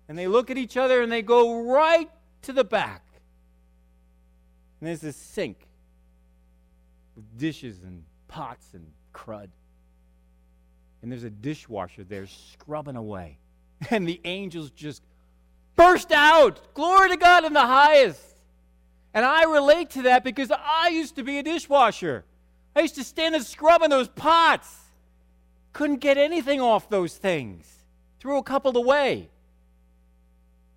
And 0.07 0.17
they 0.17 0.27
look 0.27 0.49
at 0.49 0.57
each 0.57 0.77
other 0.77 1.01
and 1.01 1.11
they 1.11 1.21
go 1.21 1.63
right 1.63 2.09
to 2.43 2.53
the 2.53 2.63
back. 2.63 3.03
And 4.79 4.87
there's 4.87 5.01
this 5.01 5.15
sink 5.15 5.67
with 7.15 7.37
dishes 7.37 7.83
and 7.83 8.03
pots 8.27 8.67
and 8.73 8.85
crud. 9.13 9.49
And 11.01 11.11
there's 11.11 11.23
a 11.23 11.29
dishwasher 11.29 12.03
there 12.03 12.27
scrubbing 12.27 12.95
away. 12.95 13.37
And 13.89 14.05
the 14.05 14.19
angels 14.25 14.71
just 14.71 15.01
burst 15.77 16.11
out. 16.11 16.73
Glory 16.73 17.09
to 17.09 17.17
God 17.17 17.45
in 17.45 17.53
the 17.53 17.65
highest. 17.65 18.21
And 19.13 19.23
I 19.25 19.43
relate 19.45 19.91
to 19.91 20.01
that 20.03 20.25
because 20.25 20.51
I 20.51 20.89
used 20.89 21.15
to 21.15 21.23
be 21.23 21.37
a 21.39 21.43
dishwasher. 21.43 22.25
I 22.75 22.81
used 22.81 22.95
to 22.95 23.03
stand 23.03 23.35
and 23.35 23.43
scrub 23.43 23.81
in 23.81 23.89
those 23.89 24.09
pots. 24.09 24.75
Couldn't 25.71 26.01
get 26.01 26.17
anything 26.17 26.59
off 26.59 26.89
those 26.89 27.15
things. 27.15 27.65
Threw 28.19 28.37
a 28.37 28.43
couple 28.43 28.75
away. 28.77 29.29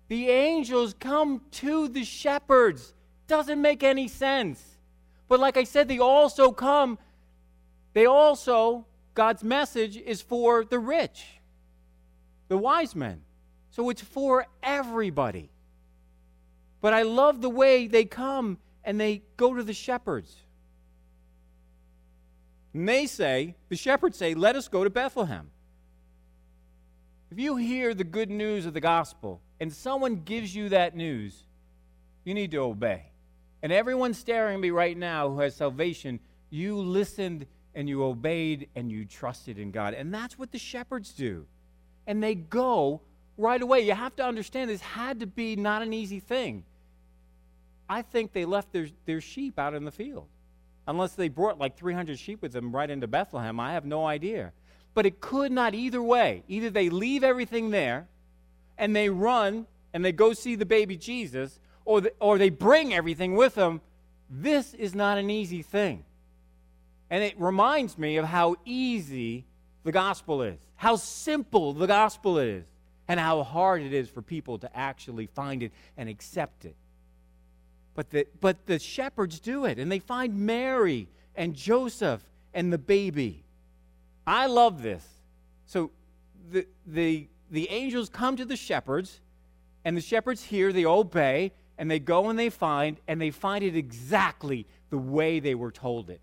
The 0.07 0.29
angels 0.29 0.95
come 0.97 1.41
to 1.51 1.87
the 1.89 2.03
shepherds 2.03 2.93
doesn't 3.33 3.59
make 3.59 3.81
any 3.81 4.07
sense. 4.07 4.63
But 5.27 5.39
like 5.39 5.57
I 5.57 5.63
said, 5.63 5.87
they 5.87 5.97
also 5.97 6.51
come, 6.51 6.99
they 7.93 8.05
also, 8.05 8.85
God's 9.15 9.43
message 9.43 9.97
is 9.97 10.21
for 10.21 10.63
the 10.63 10.77
rich, 10.77 11.25
the 12.47 12.57
wise 12.57 12.95
men. 12.95 13.21
So 13.71 13.89
it's 13.89 14.03
for 14.03 14.45
everybody. 14.61 15.49
But 16.79 16.93
I 16.93 17.01
love 17.01 17.41
the 17.41 17.49
way 17.49 17.87
they 17.87 18.05
come 18.05 18.59
and 18.83 19.01
they 19.01 19.23
go 19.35 19.55
to 19.55 19.63
the 19.63 19.73
shepherds. 19.73 20.35
And 22.75 22.87
they 22.87 23.07
say, 23.07 23.55
the 23.69 23.75
shepherds 23.75 24.15
say, 24.15 24.35
let 24.35 24.55
us 24.55 24.67
go 24.67 24.83
to 24.83 24.91
Bethlehem. 24.91 25.49
If 27.31 27.39
you 27.39 27.55
hear 27.55 27.95
the 27.95 28.03
good 28.03 28.29
news 28.29 28.67
of 28.67 28.75
the 28.75 28.79
gospel 28.79 29.41
and 29.59 29.73
someone 29.73 30.17
gives 30.17 30.55
you 30.55 30.69
that 30.69 30.95
news, 30.95 31.45
you 32.25 32.35
need 32.35 32.51
to 32.51 32.57
obey. 32.57 33.12
And 33.63 33.71
everyone 33.71 34.13
staring 34.13 34.55
at 34.55 34.59
me 34.59 34.69
right 34.71 34.95
now 34.95 35.29
who 35.29 35.39
has 35.39 35.55
salvation, 35.55 36.19
you 36.49 36.77
listened 36.77 37.47
and 37.73 37.87
you 37.87 38.03
obeyed 38.03 38.67
and 38.75 38.91
you 38.91 39.05
trusted 39.05 39.57
in 39.57 39.71
God. 39.71 39.93
And 39.93 40.13
that's 40.13 40.37
what 40.37 40.51
the 40.51 40.59
shepherds 40.59 41.13
do. 41.13 41.47
And 42.05 42.21
they 42.21 42.35
go 42.35 43.01
right 43.37 43.61
away. 43.61 43.79
You 43.79 43.93
have 43.93 44.15
to 44.17 44.25
understand 44.25 44.69
this 44.69 44.81
had 44.81 45.21
to 45.21 45.27
be 45.27 45.55
not 45.55 45.81
an 45.81 45.93
easy 45.93 46.19
thing. 46.19 46.65
I 47.89 48.01
think 48.01 48.33
they 48.33 48.43
left 48.43 48.73
their, 48.73 48.87
their 49.05 49.21
sheep 49.21 49.57
out 49.57 49.73
in 49.73 49.85
the 49.85 49.91
field. 49.91 50.27
Unless 50.85 51.13
they 51.13 51.29
brought 51.29 51.57
like 51.57 51.77
300 51.77 52.19
sheep 52.19 52.41
with 52.41 52.51
them 52.51 52.75
right 52.75 52.89
into 52.89 53.07
Bethlehem, 53.07 53.61
I 53.61 53.73
have 53.73 53.85
no 53.85 54.05
idea. 54.05 54.51
But 54.93 55.05
it 55.05 55.21
could 55.21 55.53
not 55.53 55.73
either 55.73 56.01
way. 56.01 56.43
Either 56.49 56.69
they 56.69 56.89
leave 56.89 57.23
everything 57.23 57.71
there 57.71 58.07
and 58.77 58.93
they 58.93 59.09
run 59.09 59.67
and 59.93 60.03
they 60.03 60.11
go 60.11 60.33
see 60.33 60.55
the 60.55 60.65
baby 60.65 60.97
Jesus, 60.97 61.59
or, 61.85 62.01
the, 62.01 62.13
or 62.19 62.37
they 62.37 62.49
bring 62.49 62.93
everything 62.93 63.35
with 63.35 63.55
them, 63.55 63.81
this 64.29 64.73
is 64.73 64.95
not 64.95 65.17
an 65.17 65.29
easy 65.29 65.61
thing. 65.61 66.03
And 67.09 67.23
it 67.23 67.39
reminds 67.39 67.97
me 67.97 68.17
of 68.17 68.25
how 68.25 68.55
easy 68.65 69.45
the 69.83 69.91
gospel 69.91 70.41
is, 70.41 70.59
how 70.75 70.95
simple 70.95 71.73
the 71.73 71.87
gospel 71.87 72.37
is, 72.37 72.63
and 73.07 73.19
how 73.19 73.43
hard 73.43 73.81
it 73.81 73.93
is 73.93 74.09
for 74.09 74.21
people 74.21 74.57
to 74.59 74.77
actually 74.77 75.27
find 75.27 75.61
it 75.61 75.71
and 75.97 76.07
accept 76.09 76.65
it. 76.65 76.75
But 77.95 78.09
the, 78.09 78.25
but 78.39 78.65
the 78.65 78.79
shepherds 78.79 79.39
do 79.39 79.65
it, 79.65 79.77
and 79.77 79.91
they 79.91 79.99
find 79.99 80.35
Mary 80.39 81.09
and 81.35 81.53
Joseph 81.53 82.21
and 82.53 82.71
the 82.71 82.77
baby. 82.77 83.43
I 84.25 84.47
love 84.47 84.81
this. 84.81 85.05
So 85.65 85.91
the, 86.51 86.65
the, 86.87 87.27
the 87.51 87.69
angels 87.69 88.09
come 88.09 88.37
to 88.37 88.45
the 88.45 88.55
shepherds, 88.55 89.19
and 89.85 89.97
the 89.97 90.01
shepherds 90.01 90.43
hear, 90.43 90.71
they 90.71 90.85
obey, 90.85 91.51
and 91.77 91.89
they 91.89 91.99
go 91.99 92.29
and 92.29 92.37
they 92.37 92.49
find, 92.49 92.97
and 93.07 93.19
they 93.19 93.31
find 93.31 93.63
it 93.63 93.75
exactly 93.75 94.67
the 94.89 94.97
way 94.97 95.39
they 95.39 95.55
were 95.55 95.71
told 95.71 96.09
it. 96.09 96.21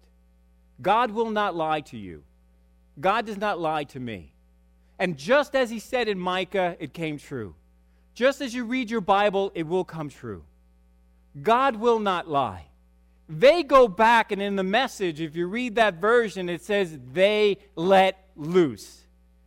God 0.81 1.11
will 1.11 1.31
not 1.31 1.55
lie 1.55 1.81
to 1.83 1.97
you. 1.97 2.23
God 3.01 3.27
does 3.27 3.37
not 3.37 3.59
lie 3.59 3.85
to 3.85 4.01
me. 4.01 4.33
And 4.99 5.17
just 5.17 5.55
as 5.55 5.71
he 5.71 5.79
said 5.79 6.09
in 6.09 6.19
Micah, 6.19 6.77
it 6.79 6.93
came 6.93 7.19
true. 7.19 7.55
Just 8.15 8.41
as 8.41 8.55
you 8.55 8.65
read 8.65 8.91
your 8.91 9.01
Bible, 9.01 9.51
it 9.55 9.67
will 9.67 9.85
come 9.85 10.09
true. 10.09 10.45
God 11.43 11.77
will 11.77 11.99
not 11.99 12.29
lie. 12.29 12.67
They 13.29 13.63
go 13.63 13.89
back, 13.89 14.33
and 14.33 14.43
in 14.43 14.57
the 14.57 14.65
message, 14.65 15.21
if 15.21 15.37
you 15.37 15.47
read 15.47 15.77
that 15.77 15.95
version, 15.95 16.49
it 16.49 16.63
says 16.63 16.99
they 17.13 17.59
let 17.77 18.29
loose. 18.37 19.03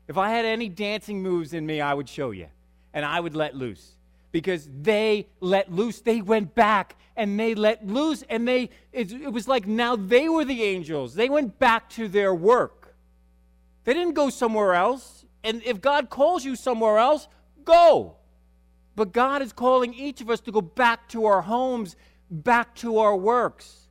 If 0.07 0.17
I 0.17 0.29
had 0.29 0.45
any 0.45 0.69
dancing 0.69 1.21
moves 1.21 1.53
in 1.53 1.65
me, 1.65 1.81
I 1.81 1.93
would 1.93 2.09
show 2.09 2.31
you, 2.31 2.47
and 2.93 3.05
I 3.05 3.19
would 3.19 3.35
let 3.35 3.55
loose 3.55 3.93
because 4.33 4.67
they 4.81 5.27
let 5.39 5.71
loose. 5.71 6.01
They 6.01 6.19
went 6.19 6.53
back 6.55 6.97
and 7.15 7.39
they 7.39 7.55
let 7.55 7.87
loose, 7.87 8.23
and 8.29 8.45
they 8.45 8.71
it, 8.91 9.13
it, 9.13 9.31
was 9.31 9.47
like 9.47 9.65
now 9.65 9.95
they 9.95 10.27
were 10.27 10.43
the 10.43 10.63
angels. 10.63 11.13
They 11.13 11.29
went 11.29 11.59
back 11.59 11.89
to 11.91 12.09
their 12.09 12.35
work. 12.35 12.95
They 13.85 13.93
didn't 13.93 14.15
go 14.15 14.29
somewhere 14.29 14.73
else. 14.73 15.23
And 15.45 15.61
if 15.63 15.79
God 15.79 16.09
calls 16.09 16.43
you 16.43 16.55
somewhere 16.55 16.97
else, 16.97 17.27
go. 17.63 18.15
But 18.95 19.13
God 19.13 19.41
is 19.41 19.53
calling 19.53 19.93
each 19.93 20.19
of 20.21 20.29
us 20.29 20.39
to 20.41 20.51
go 20.51 20.61
back 20.61 21.07
to 21.09 21.25
our 21.25 21.41
homes, 21.41 21.95
back 22.29 22.75
to 22.75 22.97
our 22.97 23.15
works, 23.15 23.87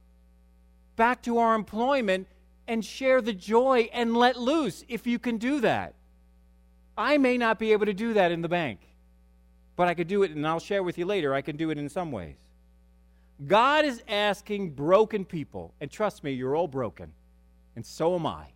back 0.96 1.22
to 1.22 1.38
our 1.38 1.54
employment, 1.54 2.26
and 2.66 2.84
share 2.84 3.20
the 3.20 3.32
joy 3.32 3.88
and 3.92 4.16
let 4.16 4.36
loose 4.36 4.84
if 4.88 5.06
you 5.06 5.18
can 5.18 5.38
do 5.38 5.60
that. 5.60 5.94
I 6.96 7.18
may 7.18 7.38
not 7.38 7.58
be 7.58 7.72
able 7.72 7.86
to 7.86 7.94
do 7.94 8.14
that 8.14 8.32
in 8.32 8.42
the 8.42 8.48
bank, 8.48 8.80
but 9.76 9.88
I 9.88 9.94
could 9.94 10.08
do 10.08 10.22
it, 10.22 10.30
and 10.30 10.46
I'll 10.46 10.60
share 10.60 10.82
with 10.82 10.98
you 10.98 11.06
later, 11.06 11.34
I 11.34 11.42
can 11.42 11.56
do 11.56 11.70
it 11.70 11.78
in 11.78 11.88
some 11.88 12.12
ways. 12.12 12.36
God 13.46 13.84
is 13.84 14.02
asking 14.08 14.70
broken 14.70 15.24
people, 15.24 15.74
and 15.80 15.90
trust 15.90 16.22
me, 16.22 16.32
you're 16.32 16.54
all 16.54 16.68
broken, 16.68 17.12
and 17.74 17.84
so 17.84 18.14
am 18.14 18.26
I, 18.26 18.46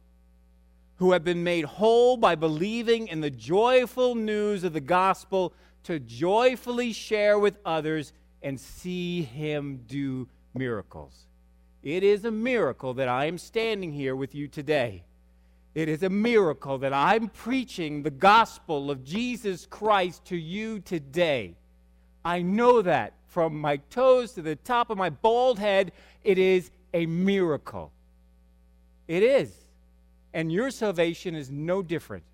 who 0.96 1.12
have 1.12 1.24
been 1.24 1.42
made 1.42 1.64
whole 1.64 2.16
by 2.16 2.34
believing 2.34 3.08
in 3.08 3.20
the 3.20 3.30
joyful 3.30 4.14
news 4.14 4.64
of 4.64 4.72
the 4.72 4.80
gospel 4.80 5.52
to 5.84 5.98
joyfully 5.98 6.92
share 6.92 7.38
with 7.38 7.58
others 7.64 8.12
and 8.42 8.60
see 8.60 9.22
Him 9.22 9.82
do 9.86 10.28
miracles. 10.54 11.26
It 11.82 12.02
is 12.02 12.24
a 12.24 12.30
miracle 12.30 12.94
that 12.94 13.08
I 13.08 13.26
am 13.26 13.38
standing 13.38 13.92
here 13.92 14.16
with 14.16 14.34
you 14.34 14.48
today. 14.48 15.04
It 15.76 15.90
is 15.90 16.02
a 16.02 16.08
miracle 16.08 16.78
that 16.78 16.94
I'm 16.94 17.28
preaching 17.28 18.02
the 18.02 18.10
gospel 18.10 18.90
of 18.90 19.04
Jesus 19.04 19.66
Christ 19.66 20.24
to 20.24 20.36
you 20.36 20.80
today. 20.80 21.54
I 22.24 22.40
know 22.40 22.80
that 22.80 23.12
from 23.26 23.60
my 23.60 23.76
toes 23.90 24.32
to 24.32 24.42
the 24.42 24.56
top 24.56 24.88
of 24.88 24.96
my 24.96 25.10
bald 25.10 25.58
head. 25.58 25.92
It 26.24 26.38
is 26.38 26.70
a 26.94 27.04
miracle. 27.04 27.92
It 29.06 29.22
is. 29.22 29.52
And 30.32 30.50
your 30.50 30.70
salvation 30.70 31.34
is 31.34 31.50
no 31.50 31.82
different. 31.82 32.24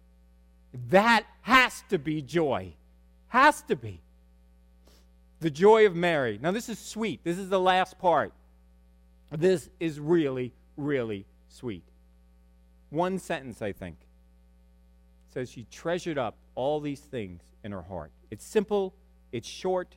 That 0.91 1.25
has 1.41 1.83
to 1.89 1.99
be 1.99 2.23
joy. 2.23 2.75
Has 3.27 3.61
to 3.63 3.75
be. 3.75 4.01
The 5.41 5.51
joy 5.51 5.85
of 5.85 5.97
Mary. 5.97 6.39
Now, 6.41 6.53
this 6.53 6.69
is 6.69 6.79
sweet. 6.79 7.25
This 7.25 7.39
is 7.39 7.49
the 7.49 7.59
last 7.59 7.99
part. 7.99 8.33
This 9.33 9.69
is 9.81 9.99
really, 9.99 10.53
really 10.77 11.27
sweet. 11.49 11.83
One 12.93 13.19
sentence, 13.19 13.63
I 13.63 13.73
think, 13.73 13.97
says 15.33 15.51
she 15.51 15.65
treasured 15.71 16.19
up 16.19 16.37
all 16.55 16.79
these 16.79 17.01
things 17.01 17.41
in 17.65 17.73
her 17.73 17.81
heart. 17.81 18.13
It's 18.31 18.45
simple, 18.45 18.93
it's 19.33 19.49
short, 19.49 19.97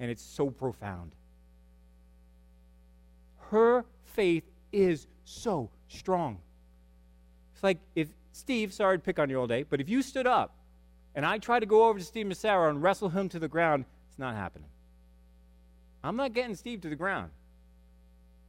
and 0.00 0.10
it's 0.10 0.24
so 0.24 0.50
profound. 0.50 1.12
Her 3.50 3.84
faith 4.02 4.42
is 4.72 5.06
so 5.24 5.70
strong. 5.86 6.38
It's 7.54 7.62
like 7.62 7.78
if 7.94 8.08
Steve, 8.32 8.72
sorry 8.72 8.98
to 8.98 9.04
pick 9.04 9.20
on 9.20 9.30
you 9.30 9.38
all 9.38 9.46
day, 9.46 9.62
but 9.62 9.80
if 9.80 9.88
you 9.88 10.02
stood 10.02 10.26
up 10.26 10.56
and 11.14 11.24
I 11.24 11.38
try 11.38 11.60
to 11.60 11.66
go 11.66 11.88
over 11.88 12.00
to 12.00 12.04
Steve 12.04 12.26
Massaro 12.26 12.68
and 12.68 12.82
wrestle 12.82 13.10
him 13.10 13.28
to 13.28 13.38
the 13.38 13.46
ground, 13.46 13.84
it's 14.08 14.18
not 14.18 14.34
happening. 14.34 14.68
I'm 16.02 16.16
not 16.16 16.32
getting 16.32 16.56
Steve 16.56 16.80
to 16.80 16.88
the 16.88 16.96
ground. 16.96 17.30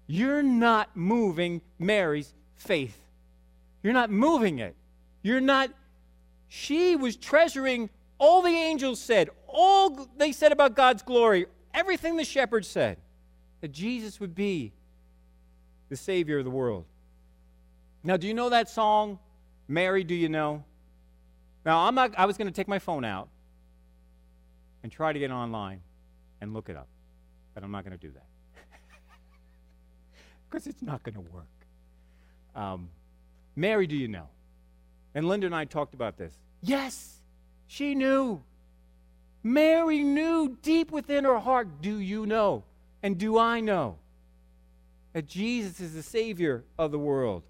You're 0.08 0.42
not 0.42 0.98
moving 0.98 1.62
Mary's 1.78 2.34
faith. 2.56 3.04
You're 3.84 3.94
not 3.94 4.10
moving 4.10 4.60
it. 4.60 4.76
You're 5.22 5.42
not. 5.42 5.70
She 6.50 6.96
was 6.96 7.16
treasuring 7.16 7.90
all 8.20 8.42
the 8.42 8.50
angels 8.50 9.00
said, 9.00 9.30
all 9.48 10.08
they 10.18 10.32
said 10.32 10.52
about 10.52 10.76
God's 10.76 11.04
glory, 11.04 11.46
everything 11.74 12.18
the 12.18 12.24
shepherds 12.24 12.68
said, 12.68 12.98
that 13.62 13.72
Jesus 13.72 14.20
would 14.20 14.34
be 14.34 14.74
the 15.90 15.96
Savior 15.96 16.40
of 16.40 16.46
the 16.46 16.52
world. 16.52 16.86
Now, 18.04 18.18
do 18.18 18.28
you 18.28 18.34
know 18.34 18.50
that 18.50 18.70
song, 18.70 19.20
Mary, 19.68 20.04
Do 20.04 20.16
You 20.16 20.30
Know? 20.30 20.64
Now, 21.66 21.88
I'm 21.88 21.96
not, 21.96 22.18
I 22.18 22.26
was 22.26 22.38
going 22.38 22.48
to 22.48 22.54
take 22.54 22.68
my 22.68 22.80
phone 22.80 23.04
out 23.04 23.28
and 24.84 24.92
try 24.92 25.12
to 25.12 25.20
get 25.20 25.32
online 25.32 25.82
and 26.42 26.54
look 26.54 26.70
it 26.70 26.78
up, 26.78 26.88
but 27.54 27.64
I'm 27.64 27.72
not 27.72 27.84
going 27.84 27.98
to 27.98 28.08
do 28.08 28.14
that 28.14 28.26
because 30.50 30.68
it's 30.68 30.82
not 30.82 31.04
going 31.04 31.16
to 31.16 31.32
work. 31.32 31.46
Um, 32.56 32.90
Mary, 33.58 33.88
do 33.88 33.96
you 33.96 34.08
know? 34.08 34.28
And 35.16 35.28
Linda 35.28 35.48
and 35.48 35.56
I 35.56 35.66
talked 35.66 35.96
about 35.96 36.16
this. 36.16 36.32
Yes, 36.62 37.22
she 37.66 37.96
knew. 37.96 38.44
Mary 39.42 40.04
knew 40.04 40.56
deep 40.62 40.92
within 40.92 41.24
her 41.24 41.40
heart 41.40 41.82
do 41.82 42.00
you 42.00 42.28
know? 42.28 42.64
And 43.02 43.18
do 43.18 43.40
I 43.40 43.60
know? 43.60 43.98
That 45.14 45.26
Jesus 45.26 45.80
is 45.80 45.96
the 45.96 46.04
Savior 46.04 46.66
of 46.78 46.92
the 46.92 47.00
world. 47.00 47.42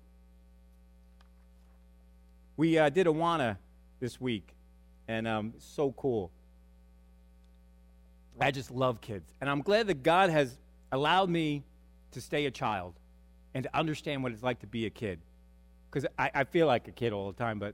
We 2.56 2.78
uh, 2.78 2.88
did 2.88 3.06
Awana 3.06 3.58
this 4.00 4.22
week, 4.22 4.56
and 5.10 5.28
um, 5.28 5.54
so 5.58 5.92
cool. 5.92 6.32
I 8.40 8.52
just 8.52 8.72
love 8.72 9.02
kids. 9.02 9.34
And 9.42 9.50
I'm 9.50 9.62
glad 9.62 9.88
that 9.88 10.04
God 10.04 10.30
has 10.30 10.58
allowed 10.94 11.30
me 11.30 11.64
to 12.12 12.22
stay 12.22 12.46
a 12.46 12.52
child 12.52 12.94
and 13.54 13.64
to 13.64 13.78
understand 13.78 14.24
what 14.24 14.32
it's 14.32 14.44
like 14.44 14.60
to 14.60 14.68
be 14.68 14.86
a 14.86 14.90
kid. 14.90 15.20
Because 15.98 16.12
I, 16.20 16.30
I 16.36 16.44
feel 16.44 16.68
like 16.68 16.88
a 16.88 16.92
kid 16.92 17.12
all 17.12 17.32
the 17.32 17.38
time, 17.44 17.58
but 17.58 17.74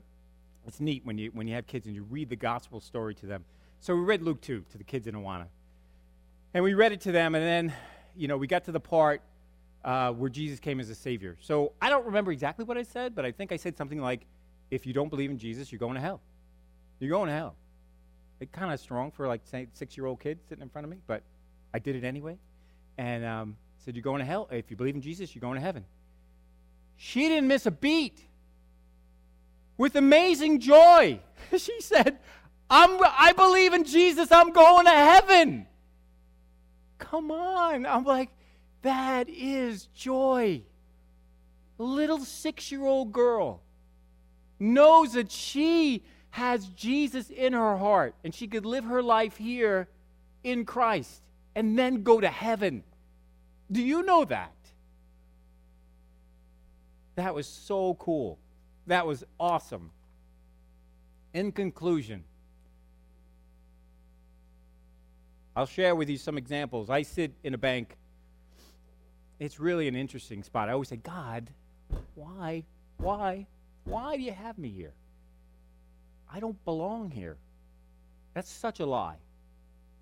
it's 0.66 0.80
neat 0.80 1.04
when 1.04 1.18
you, 1.18 1.30
when 1.34 1.46
you 1.46 1.54
have 1.56 1.66
kids 1.66 1.84
and 1.84 1.94
you 1.94 2.04
read 2.04 2.30
the 2.30 2.36
gospel 2.36 2.80
story 2.80 3.14
to 3.16 3.26
them. 3.26 3.44
So 3.80 3.94
we 3.94 4.00
read 4.00 4.22
Luke 4.22 4.40
2 4.40 4.64
to 4.70 4.78
the 4.78 4.84
kids 4.84 5.06
in 5.06 5.14
Awana. 5.14 5.48
And 6.54 6.64
we 6.64 6.72
read 6.72 6.92
it 6.92 7.02
to 7.02 7.12
them, 7.12 7.34
and 7.34 7.44
then, 7.44 7.74
you 8.16 8.26
know, 8.26 8.38
we 8.38 8.46
got 8.46 8.64
to 8.64 8.72
the 8.72 8.80
part 8.80 9.20
uh, 9.84 10.12
where 10.12 10.30
Jesus 10.30 10.58
came 10.58 10.80
as 10.80 10.88
a 10.88 10.94
Savior. 10.94 11.36
So 11.42 11.72
I 11.82 11.90
don't 11.90 12.06
remember 12.06 12.32
exactly 12.32 12.64
what 12.64 12.78
I 12.78 12.82
said, 12.82 13.14
but 13.14 13.26
I 13.26 13.30
think 13.30 13.52
I 13.52 13.56
said 13.56 13.76
something 13.76 14.00
like, 14.00 14.24
if 14.70 14.86
you 14.86 14.94
don't 14.94 15.10
believe 15.10 15.30
in 15.30 15.36
Jesus, 15.36 15.70
you're 15.70 15.78
going 15.78 15.96
to 15.96 16.00
hell. 16.00 16.22
You're 17.00 17.10
going 17.10 17.28
to 17.28 17.34
hell. 17.34 17.56
It 18.40 18.52
kind 18.52 18.72
of 18.72 18.80
strong 18.80 19.10
for 19.10 19.28
like 19.28 19.42
six 19.74 19.98
year 19.98 20.06
old 20.06 20.20
kid 20.20 20.38
sitting 20.48 20.62
in 20.62 20.70
front 20.70 20.86
of 20.86 20.90
me, 20.90 20.96
but 21.06 21.22
I 21.74 21.78
did 21.78 21.94
it 21.94 22.04
anyway. 22.04 22.38
And 22.96 23.22
um, 23.22 23.56
said, 23.84 23.94
You're 23.94 24.02
going 24.02 24.20
to 24.20 24.24
hell. 24.24 24.48
If 24.50 24.70
you 24.70 24.78
believe 24.78 24.94
in 24.94 25.02
Jesus, 25.02 25.34
you're 25.34 25.42
going 25.42 25.56
to 25.56 25.60
heaven. 25.60 25.84
She 26.96 27.28
didn't 27.28 27.48
miss 27.48 27.66
a 27.66 27.70
beat. 27.70 28.26
With 29.76 29.96
amazing 29.96 30.60
joy, 30.60 31.20
she 31.56 31.80
said, 31.80 32.18
I'm, 32.70 32.98
I 33.02 33.32
believe 33.32 33.74
in 33.74 33.84
Jesus. 33.84 34.30
I'm 34.30 34.52
going 34.52 34.86
to 34.86 34.90
heaven. 34.90 35.66
Come 36.98 37.30
on. 37.30 37.86
I'm 37.86 38.04
like, 38.04 38.30
that 38.82 39.28
is 39.28 39.86
joy. 39.94 40.62
Little 41.78 42.20
six 42.20 42.70
year 42.70 42.84
old 42.84 43.12
girl 43.12 43.62
knows 44.58 45.14
that 45.14 45.30
she 45.30 46.04
has 46.30 46.66
Jesus 46.68 47.30
in 47.30 47.52
her 47.52 47.76
heart 47.76 48.14
and 48.24 48.34
she 48.34 48.46
could 48.46 48.66
live 48.66 48.84
her 48.84 49.02
life 49.02 49.36
here 49.36 49.88
in 50.42 50.64
Christ 50.64 51.22
and 51.54 51.78
then 51.78 52.02
go 52.02 52.20
to 52.20 52.28
heaven. 52.28 52.84
Do 53.70 53.82
you 53.82 54.02
know 54.02 54.24
that? 54.24 54.52
That 57.16 57.34
was 57.34 57.46
so 57.46 57.94
cool. 57.94 58.38
That 58.86 59.06
was 59.06 59.24
awesome. 59.38 59.90
In 61.32 61.52
conclusion, 61.52 62.24
I'll 65.56 65.66
share 65.66 65.94
with 65.94 66.08
you 66.10 66.16
some 66.16 66.36
examples. 66.36 66.90
I 66.90 67.02
sit 67.02 67.32
in 67.44 67.54
a 67.54 67.58
bank. 67.58 67.96
It's 69.38 69.60
really 69.60 69.88
an 69.88 69.96
interesting 69.96 70.42
spot. 70.42 70.68
I 70.68 70.72
always 70.72 70.88
say, 70.88 70.96
God, 70.96 71.50
why, 72.14 72.64
why, 72.98 73.46
why 73.84 74.16
do 74.16 74.22
you 74.22 74.32
have 74.32 74.58
me 74.58 74.68
here? 74.70 74.92
I 76.32 76.40
don't 76.40 76.62
belong 76.64 77.10
here. 77.10 77.36
That's 78.34 78.50
such 78.50 78.80
a 78.80 78.86
lie. 78.86 79.18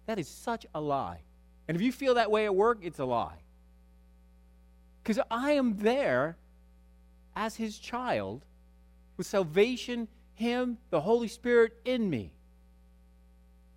That 0.07 0.19
is 0.19 0.29
such 0.29 0.67
a 0.75 0.81
lie. 0.81 1.21
And 1.69 1.77
if 1.77 1.83
you 1.83 1.93
feel 1.93 2.15
that 2.15 2.31
way 2.31 2.47
at 2.47 2.55
work, 2.55 2.79
it's 2.83 2.99
a 2.99 3.05
lie. 3.05 3.39
Because 5.03 5.21
I 5.31 5.53
am 5.53 5.77
there 5.79 6.37
as 7.35 7.57
his 7.57 7.79
child 7.79 8.45
with 9.17 9.27
salvation, 9.27 10.09
him, 10.35 10.79
the 10.91 11.01
Holy 11.01 11.29
Spirit 11.29 11.73
in 11.85 12.09
me. 12.09 12.33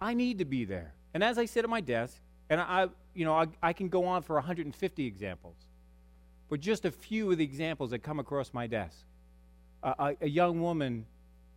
I 0.02 0.14
need 0.14 0.40
to 0.40 0.46
be 0.46 0.66
there. 0.66 0.94
And 1.14 1.24
as 1.24 1.38
I 1.38 1.46
sit 1.46 1.64
at 1.64 1.70
my 1.70 1.82
desk, 1.82 2.18
and 2.50 2.60
I, 2.60 2.88
you 3.14 3.26
know, 3.26 3.34
I, 3.34 3.48
I 3.62 3.74
can 3.74 3.90
go 3.90 4.06
on 4.06 4.22
for 4.22 4.36
150 4.36 5.06
examples, 5.06 5.56
but 6.50 6.60
just 6.60 6.86
a 6.86 6.92
few 6.92 7.32
of 7.32 7.38
the 7.38 7.44
examples 7.44 7.92
that 7.92 8.00
come 8.00 8.20
across 8.20 8.54
my 8.54 8.68
desk. 8.68 8.98
a, 9.84 10.16
a 10.22 10.30
young 10.30 10.62
woman 10.62 11.06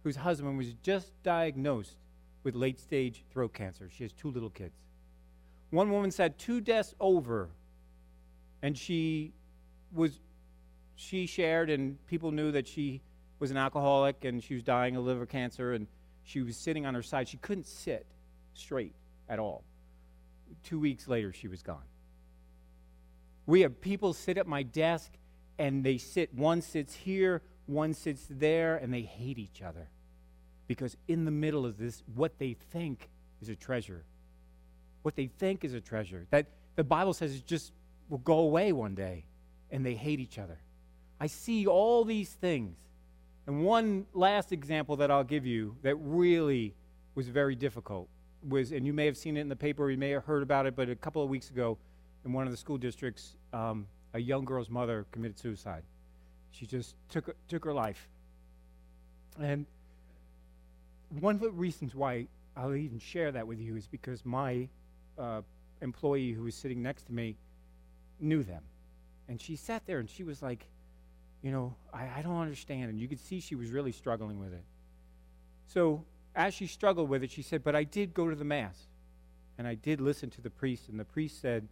whose 0.04 0.16
husband 0.16 0.56
was 0.56 0.72
just 0.82 1.12
diagnosed 1.22 1.96
with 2.44 2.54
late 2.54 2.78
stage 2.78 3.24
throat 3.30 3.52
cancer. 3.52 3.90
She 3.94 4.04
has 4.04 4.12
two 4.12 4.30
little 4.30 4.50
kids. 4.50 4.76
One 5.70 5.90
woman 5.90 6.11
sat 6.11 6.38
two 6.38 6.61
desks 6.61 6.94
over 7.00 7.50
and 8.62 8.76
she 8.76 9.32
was 9.92 10.20
she 10.98 11.26
shared 11.26 11.70
and 11.70 12.04
people 12.06 12.32
knew 12.32 12.50
that 12.50 12.66
she 12.66 13.00
was 13.38 13.52
an 13.52 13.56
alcoholic 13.56 14.24
and 14.24 14.42
she 14.42 14.54
was 14.54 14.64
dying 14.64 14.96
of 14.96 15.04
liver 15.04 15.26
cancer 15.26 15.72
and 15.72 15.87
she 16.24 16.42
was 16.42 16.56
sitting 16.56 16.87
on 16.87 16.94
her 16.94 17.02
side. 17.02 17.28
She 17.28 17.37
couldn't 17.37 17.68
sit 17.68 18.04
straight 18.52 18.96
at 19.28 19.38
all. 19.38 19.62
Two 20.64 20.80
weeks 20.80 21.06
later 21.06 21.32
she 21.32 21.46
was 21.46 21.62
gone. 21.62 21.84
We 23.46 23.61
have 23.61 23.80
people 23.80 24.12
sit 24.12 24.38
at 24.38 24.48
my 24.48 24.64
desk 24.64 25.12
and 25.56 25.84
they 25.84 25.98
sit 25.98 26.34
one 26.34 26.61
sits 26.62 26.94
here 26.94 27.42
one 27.66 27.94
sits 27.94 28.26
there 28.28 28.76
and 28.76 28.92
they 28.92 29.02
hate 29.02 29.38
each 29.38 29.62
other. 29.62 29.88
Because 30.66 30.96
in 31.06 31.24
the 31.24 31.30
middle 31.30 31.64
of 31.64 31.78
this 31.78 32.02
what 32.12 32.40
they 32.40 32.56
think 32.72 33.08
is 33.40 33.48
a 33.48 33.54
treasure 33.54 34.04
what 35.02 35.14
they 35.14 35.28
think 35.28 35.64
is 35.64 35.74
a 35.74 35.80
treasure 35.80 36.26
that 36.30 36.46
the 36.74 36.82
bible 36.82 37.14
says 37.14 37.37
it 37.37 37.46
just 37.46 37.72
will 38.08 38.18
go 38.18 38.40
away 38.40 38.72
one 38.72 38.96
day 38.96 39.24
and 39.70 39.87
they 39.87 39.94
hate 39.94 40.18
each 40.18 40.40
other 40.40 40.58
I 41.20 41.26
see 41.26 41.66
all 41.66 42.04
these 42.04 42.31
things. 42.31 42.76
And 43.46 43.64
one 43.64 44.07
last 44.12 44.52
example 44.52 44.96
that 44.96 45.11
I'll 45.11 45.24
give 45.24 45.46
you 45.46 45.76
that 45.83 45.96
really 45.96 46.74
was 47.14 47.28
very 47.28 47.54
difficult 47.54 48.09
was, 48.46 48.72
and 48.72 48.87
you 48.87 48.92
may 48.92 49.07
have 49.07 49.16
seen 49.16 49.37
it 49.37 49.40
in 49.40 49.48
the 49.48 49.57
paper, 49.57 49.90
you 49.90 49.96
may 49.96 50.11
have 50.11 50.24
heard 50.24 50.42
about 50.42 50.66
it, 50.66 50.76
but 50.76 50.88
a 50.88 50.94
couple 50.94 51.22
of 51.22 51.28
weeks 51.28 51.50
ago 51.50 51.78
in 52.24 52.33
one 52.33 52.46
of 52.46 52.50
the 52.50 52.57
school 52.57 52.76
districts, 52.76 53.37
um, 53.52 53.87
a 54.14 54.18
young 54.18 54.44
girl's 54.44 54.70
mother 54.70 55.07
committed 55.12 55.38
suicide. 55.38 55.83
She 56.52 56.66
just 56.66 56.94
took, 57.09 57.35
took 57.48 57.64
her 57.64 57.72
life. 57.72 58.09
And 59.40 59.66
one 61.20 61.35
of 61.35 61.40
the 61.40 61.50
reasons 61.50 61.94
why 61.94 62.26
I'll 62.57 62.74
even 62.74 62.98
share 62.98 63.33
that 63.33 63.46
with 63.46 63.61
you 63.61 63.76
is 63.76 63.87
because 63.87 64.24
my 64.24 64.68
uh, 65.18 65.42
employee 65.81 66.33
who 66.33 66.42
was 66.44 66.54
sitting 66.54 66.83
next 66.83 67.04
to 67.04 67.12
me 67.12 67.37
knew 68.20 68.42
them. 68.42 68.62
And 69.28 69.40
she 69.40 69.57
sat 69.57 69.87
there 69.87 69.98
and 70.00 70.09
she 70.09 70.24
was 70.24 70.42
like, 70.42 70.66
you 71.42 71.53
know, 71.53 71.74
I, 71.92 72.09
I 72.18 72.22
don't 72.22 72.40
understand. 72.40 72.90
And 72.90 72.98
you 72.98 73.09
could 73.09 73.20
see 73.20 73.40
she 73.40 73.55
was 73.55 73.70
really 73.70 73.92
struggling 73.92 74.38
with 74.38 74.53
it. 74.53 74.64
So 75.66 76.05
as 76.35 76.55
she 76.55 76.66
struggled 76.66 77.09
with 77.09 77.22
it, 77.22 77.31
she 77.31 77.42
said, 77.42 77.62
But 77.62 77.77
I 77.77 77.85
did 77.85 78.14
go 78.14 78.29
to 78.29 78.37
the 78.37 78.44
Mass. 78.44 78.87
And 79.57 79.66
I 79.66 79.74
did 79.74 80.01
listen 80.01 80.31
to 80.31 80.40
the 80.40 80.51
priest. 80.51 80.88
And 80.88 80.98
the 80.98 81.05
priest 81.05 81.40
said, 81.40 81.68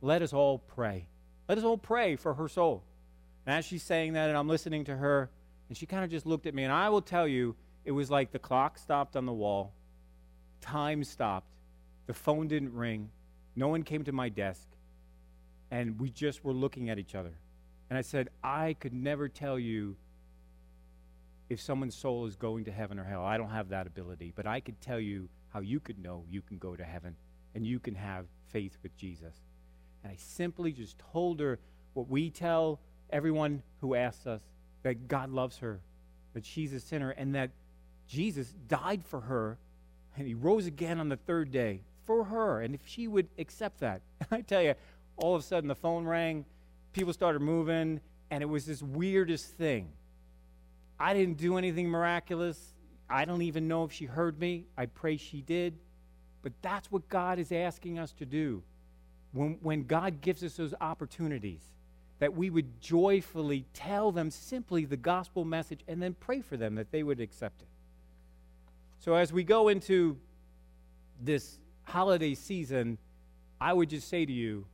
Let 0.00 0.22
us 0.22 0.32
all 0.32 0.58
pray. 0.58 1.08
Let 1.48 1.58
us 1.58 1.64
all 1.64 1.78
pray 1.78 2.16
for 2.16 2.34
her 2.34 2.48
soul. 2.48 2.84
And 3.46 3.54
as 3.54 3.64
she's 3.64 3.82
saying 3.82 4.14
that, 4.14 4.28
and 4.28 4.36
I'm 4.36 4.48
listening 4.48 4.84
to 4.86 4.96
her, 4.96 5.30
and 5.68 5.76
she 5.76 5.86
kind 5.86 6.04
of 6.04 6.10
just 6.10 6.26
looked 6.26 6.46
at 6.46 6.54
me. 6.54 6.64
And 6.64 6.72
I 6.72 6.88
will 6.88 7.02
tell 7.02 7.28
you, 7.28 7.54
it 7.84 7.92
was 7.92 8.10
like 8.10 8.32
the 8.32 8.38
clock 8.38 8.78
stopped 8.78 9.16
on 9.16 9.26
the 9.26 9.32
wall, 9.32 9.72
time 10.60 11.04
stopped, 11.04 11.46
the 12.06 12.14
phone 12.14 12.48
didn't 12.48 12.74
ring, 12.74 13.10
no 13.54 13.68
one 13.68 13.84
came 13.84 14.02
to 14.04 14.12
my 14.12 14.28
desk, 14.28 14.66
and 15.70 16.00
we 16.00 16.10
just 16.10 16.44
were 16.44 16.52
looking 16.52 16.90
at 16.90 16.98
each 16.98 17.14
other. 17.14 17.32
And 17.88 17.98
I 17.98 18.02
said, 18.02 18.28
I 18.42 18.74
could 18.74 18.92
never 18.92 19.28
tell 19.28 19.58
you 19.58 19.96
if 21.48 21.60
someone's 21.60 21.94
soul 21.94 22.26
is 22.26 22.36
going 22.36 22.64
to 22.64 22.72
heaven 22.72 22.98
or 22.98 23.04
hell. 23.04 23.24
I 23.24 23.36
don't 23.36 23.50
have 23.50 23.68
that 23.68 23.86
ability. 23.86 24.32
But 24.34 24.46
I 24.46 24.60
could 24.60 24.80
tell 24.80 24.98
you 24.98 25.28
how 25.50 25.60
you 25.60 25.78
could 25.80 25.98
know 25.98 26.24
you 26.28 26.42
can 26.42 26.58
go 26.58 26.74
to 26.74 26.84
heaven 26.84 27.14
and 27.54 27.66
you 27.66 27.78
can 27.78 27.94
have 27.94 28.26
faith 28.48 28.76
with 28.82 28.96
Jesus. 28.96 29.34
And 30.02 30.12
I 30.12 30.16
simply 30.16 30.72
just 30.72 30.98
told 31.12 31.40
her 31.40 31.58
what 31.94 32.08
we 32.08 32.30
tell 32.30 32.80
everyone 33.10 33.62
who 33.80 33.94
asks 33.94 34.26
us 34.26 34.42
that 34.82 35.08
God 35.08 35.30
loves 35.30 35.58
her, 35.58 35.80
that 36.34 36.44
she's 36.44 36.72
a 36.72 36.80
sinner, 36.80 37.10
and 37.10 37.34
that 37.34 37.50
Jesus 38.06 38.52
died 38.68 39.04
for 39.04 39.20
her 39.20 39.58
and 40.16 40.26
he 40.26 40.34
rose 40.34 40.66
again 40.66 40.98
on 40.98 41.08
the 41.08 41.16
third 41.16 41.50
day 41.50 41.82
for 42.04 42.24
her. 42.24 42.62
And 42.62 42.74
if 42.74 42.80
she 42.84 43.06
would 43.06 43.28
accept 43.38 43.80
that, 43.80 44.00
I 44.30 44.40
tell 44.40 44.62
you, 44.62 44.74
all 45.16 45.34
of 45.34 45.42
a 45.42 45.44
sudden 45.44 45.68
the 45.68 45.74
phone 45.74 46.04
rang 46.04 46.44
people 46.96 47.12
started 47.12 47.42
moving, 47.42 48.00
and 48.30 48.42
it 48.42 48.46
was 48.46 48.64
this 48.64 48.82
weirdest 48.82 49.58
thing. 49.58 49.90
I 50.98 51.12
didn't 51.12 51.36
do 51.36 51.58
anything 51.58 51.90
miraculous. 51.90 52.58
I 53.08 53.26
don't 53.26 53.42
even 53.42 53.68
know 53.68 53.84
if 53.84 53.92
she 53.92 54.06
heard 54.06 54.40
me. 54.40 54.64
I 54.78 54.86
pray 54.86 55.18
she 55.18 55.42
did. 55.42 55.74
But 56.42 56.52
that's 56.62 56.90
what 56.90 57.06
God 57.10 57.38
is 57.38 57.52
asking 57.52 57.98
us 57.98 58.12
to 58.14 58.24
do. 58.24 58.62
When, 59.32 59.58
when 59.60 59.84
God 59.84 60.22
gives 60.22 60.42
us 60.42 60.56
those 60.56 60.72
opportunities, 60.80 61.60
that 62.18 62.34
we 62.34 62.48
would 62.48 62.80
joyfully 62.80 63.66
tell 63.74 64.10
them 64.10 64.30
simply 64.30 64.86
the 64.86 64.96
gospel 64.96 65.44
message 65.44 65.80
and 65.86 66.00
then 66.02 66.14
pray 66.18 66.40
for 66.40 66.56
them 66.56 66.76
that 66.76 66.92
they 66.92 67.02
would 67.02 67.20
accept 67.20 67.60
it. 67.60 67.68
So 69.00 69.12
as 69.14 69.34
we 69.34 69.44
go 69.44 69.68
into 69.68 70.16
this 71.22 71.58
holiday 71.82 72.34
season, 72.34 72.96
I 73.60 73.74
would 73.74 73.90
just 73.90 74.08
say 74.08 74.24
to 74.24 74.32
you, 74.32 74.64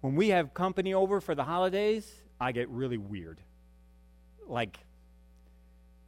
when 0.00 0.14
we 0.14 0.28
have 0.28 0.54
company 0.54 0.94
over 0.94 1.20
for 1.20 1.34
the 1.34 1.44
holidays, 1.44 2.12
I 2.40 2.52
get 2.52 2.68
really 2.68 2.98
weird. 2.98 3.40
Like, 4.46 4.78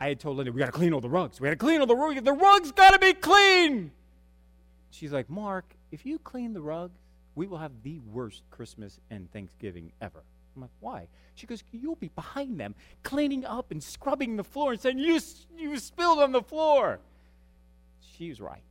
I 0.01 0.09
had 0.09 0.21
told 0.21 0.37
Linda, 0.37 0.53
we 0.53 0.61
got 0.61 0.67
to 0.67 0.73
clean 0.73 0.93
all 0.93 1.01
the 1.01 1.09
rugs. 1.09 1.41
We 1.41 1.47
got 1.47 1.53
to 1.53 1.57
clean 1.57 1.81
all 1.81 1.87
the 1.87 1.97
rugs. 1.97 2.23
The 2.23 2.33
rugs 2.33 2.73
got 2.73 2.93
to 2.93 2.99
be 2.99 3.13
clean. 3.15 3.91
She's 4.91 5.13
like, 5.13 5.29
Mark, 5.29 5.65
if 5.91 6.07
you 6.07 6.19
clean 6.19 6.53
the 6.55 6.61
rugs, 6.61 6.99
we 7.35 7.47
will 7.47 7.59
have 7.59 7.73
the 7.83 8.01
worst 8.13 8.43
Christmas 8.51 9.01
and 9.11 9.31
Thanksgiving 9.33 9.93
ever. 10.01 10.23
I'm 10.55 10.63
like, 10.63 10.71
why? 10.81 11.09
She 11.35 11.47
goes, 11.47 11.63
you'll 11.73 11.97
be 11.97 12.09
behind 12.09 12.59
them, 12.59 12.75
cleaning 13.03 13.45
up 13.45 13.71
and 13.71 13.83
scrubbing 13.83 14.37
the 14.37 14.45
floor 14.45 14.73
and 14.73 14.81
saying, 14.81 14.99
you, 14.99 15.21
you 15.57 15.79
spilled 15.79 16.19
on 16.19 16.33
the 16.33 16.43
floor. 16.43 16.99
She's 18.17 18.41
right. 18.41 18.63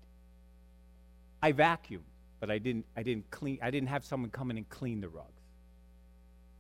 I 1.42 1.54
vacuum 1.54 2.04
but 2.40 2.52
I 2.52 2.58
didn't, 2.58 2.86
I 2.96 3.04
didn't 3.04 3.30
clean, 3.32 3.60
I 3.62 3.72
didn't 3.72 3.90
have 3.90 4.06
someone 4.06 4.30
come 4.30 4.52
in 4.52 4.58
and 4.58 4.70
clean 4.70 5.02
the 5.02 5.10
rugs. 5.10 5.28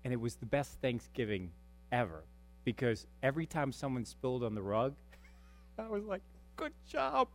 And 0.04 0.14
it 0.14 0.20
was 0.20 0.36
the 0.36 0.46
best 0.46 0.80
Thanksgiving 0.82 1.52
ever 1.92 2.24
because 2.64 3.06
every 3.24 3.46
time 3.46 3.72
someone 3.72 4.06
spilled 4.06 4.44
on 4.44 4.56
the 4.56 4.62
rug, 4.62 4.96
I 5.80 5.88
was 5.88 6.04
like, 6.06 6.22
good 6.56 6.74
job. 6.90 7.28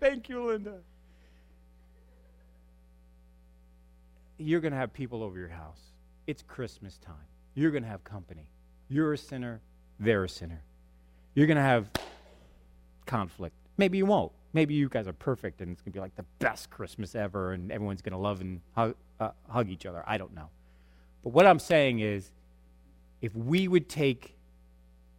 Thank 0.00 0.28
you, 0.28 0.46
Linda. 0.46 0.78
You're 4.38 4.60
going 4.60 4.72
to 4.72 4.78
have 4.78 4.92
people 4.92 5.22
over 5.22 5.38
your 5.38 5.48
house. 5.48 5.80
It's 6.26 6.42
Christmas 6.42 6.98
time. 6.98 7.14
You're 7.54 7.70
going 7.70 7.84
to 7.84 7.88
have 7.88 8.02
company. 8.02 8.48
You're 8.88 9.12
a 9.12 9.18
sinner, 9.18 9.60
they're 10.00 10.24
a 10.24 10.28
sinner. 10.28 10.62
You're 11.34 11.46
going 11.46 11.56
to 11.56 11.62
have 11.62 11.90
conflict. 13.06 13.54
Maybe 13.76 13.98
you 13.98 14.06
won't 14.06 14.32
maybe 14.52 14.74
you 14.74 14.88
guys 14.88 15.08
are 15.08 15.12
perfect 15.12 15.60
and 15.60 15.72
it's 15.72 15.80
going 15.80 15.92
to 15.92 15.96
be 15.96 16.00
like 16.00 16.14
the 16.16 16.24
best 16.38 16.70
Christmas 16.70 17.14
ever 17.14 17.52
and 17.52 17.72
everyone's 17.72 18.02
going 18.02 18.12
to 18.12 18.18
love 18.18 18.40
and 18.40 18.60
hug, 18.74 18.94
uh, 19.20 19.30
hug 19.48 19.68
each 19.68 19.86
other. 19.86 20.02
I 20.06 20.18
don't 20.18 20.34
know. 20.34 20.48
But 21.24 21.30
what 21.30 21.46
I'm 21.46 21.58
saying 21.58 22.00
is, 22.00 22.32
if 23.20 23.34
we 23.34 23.68
would 23.68 23.88
take 23.88 24.36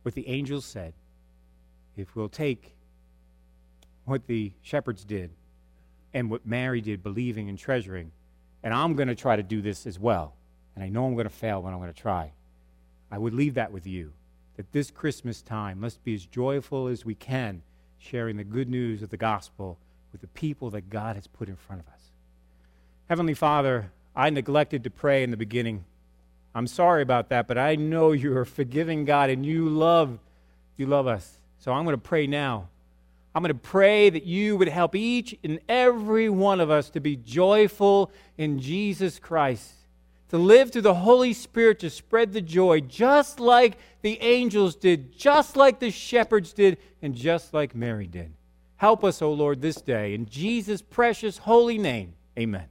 what 0.04 0.14
the 0.14 0.28
angels 0.28 0.66
said, 0.66 0.94
if 1.96 2.16
we'll 2.16 2.30
take 2.30 2.76
what 4.06 4.28
the 4.28 4.52
shepherds 4.62 5.06
did 5.06 5.32
and 6.14 6.30
what 6.30 6.46
Mary 6.46 6.82
did, 6.82 7.02
believing 7.02 7.50
and 7.50 7.58
treasuring, 7.58 8.12
and 8.62 8.74
I'm 8.74 8.96
going 8.96 9.08
to 9.08 9.16
try 9.16 9.36
to 9.36 9.44
do 9.44 9.62
this 9.62 9.88
as 9.88 9.98
well, 9.98 10.36
and 10.76 10.84
I 10.84 10.90
know 10.90 11.06
I'm 11.06 11.14
going 11.14 11.28
to 11.28 11.34
fail, 11.34 11.62
but 11.62 11.70
I'm 11.70 11.80
going 11.80 11.94
to 11.94 12.00
try. 12.00 12.34
I 13.10 13.18
would 13.18 13.34
leave 13.34 13.54
that 13.54 13.72
with 13.72 13.88
you 13.88 14.12
that 14.58 14.72
this 14.72 14.92
Christmas 14.92 15.42
time 15.42 15.80
must 15.80 16.04
be 16.04 16.14
as 16.14 16.26
joyful 16.26 16.88
as 16.88 17.06
we 17.06 17.16
can 17.16 17.62
sharing 18.04 18.38
the 18.38 18.44
good 18.44 18.70
news 18.70 19.02
of 19.02 19.10
the 19.10 19.18
gospel 19.18 19.78
with 20.12 20.22
the 20.22 20.28
people 20.28 20.70
that 20.72 20.90
God 20.90 21.16
has 21.16 21.28
put 21.28 21.48
in 21.48 21.56
front 21.56 21.82
of 21.82 21.88
us. 21.88 22.02
Heavenly 23.08 23.34
Father, 23.34 23.92
I 24.16 24.30
neglected 24.30 24.84
to 24.84 24.90
pray 24.90 25.24
in 25.24 25.32
the 25.32 25.38
beginning. 25.38 25.86
I'm 26.54 26.68
sorry 26.68 27.02
about 27.02 27.30
that, 27.30 27.48
but 27.48 27.58
I 27.58 27.76
know 27.76 28.12
you're 28.14 28.42
a 28.42 28.46
forgiving 28.46 29.06
God 29.06 29.30
and 29.30 29.46
you 29.46 29.70
love 29.70 30.20
you 30.76 30.88
love 30.88 31.06
us. 31.06 31.38
So 31.60 31.72
I'm 31.72 31.84
going 31.84 31.96
to 31.96 32.02
pray 32.02 32.26
now. 32.26 32.68
I'm 33.36 33.44
going 33.44 33.54
to 33.54 33.60
pray 33.60 34.10
that 34.10 34.26
you 34.26 34.58
would 34.58 34.68
help 34.68 34.96
each 34.96 35.36
and 35.44 35.60
every 35.70 36.30
one 36.30 36.60
of 36.60 36.72
us 36.72 36.90
to 36.92 37.00
be 37.00 37.16
joyful 37.16 38.12
in 38.38 38.60
Jesus 38.60 39.20
Christ 39.20 39.72
to 40.30 40.38
live 40.38 40.72
through 40.72 40.82
the 40.82 40.94
Holy 40.94 41.34
Spirit 41.34 41.80
to 41.80 41.90
spread 41.90 42.34
the 42.34 42.42
joy, 42.42 42.80
just 42.82 43.40
like 43.40 43.78
the 44.02 44.20
angels 44.22 44.76
did, 44.76 45.18
just 45.18 45.56
like 45.56 45.80
the 45.80 45.92
shepherds 45.92 46.54
did, 46.54 46.78
and 47.02 47.16
just 47.16 47.54
like 47.54 47.76
Mary 47.76 48.08
did. 48.08 48.34
Help 48.78 49.04
us, 49.04 49.22
O 49.22 49.32
Lord, 49.32 49.62
this 49.62 49.78
day. 49.78 50.14
In 50.14 50.26
Jesus' 50.26 50.82
precious 50.82 51.38
holy 51.38 51.78
name, 51.78 52.16
amen. 52.38 52.66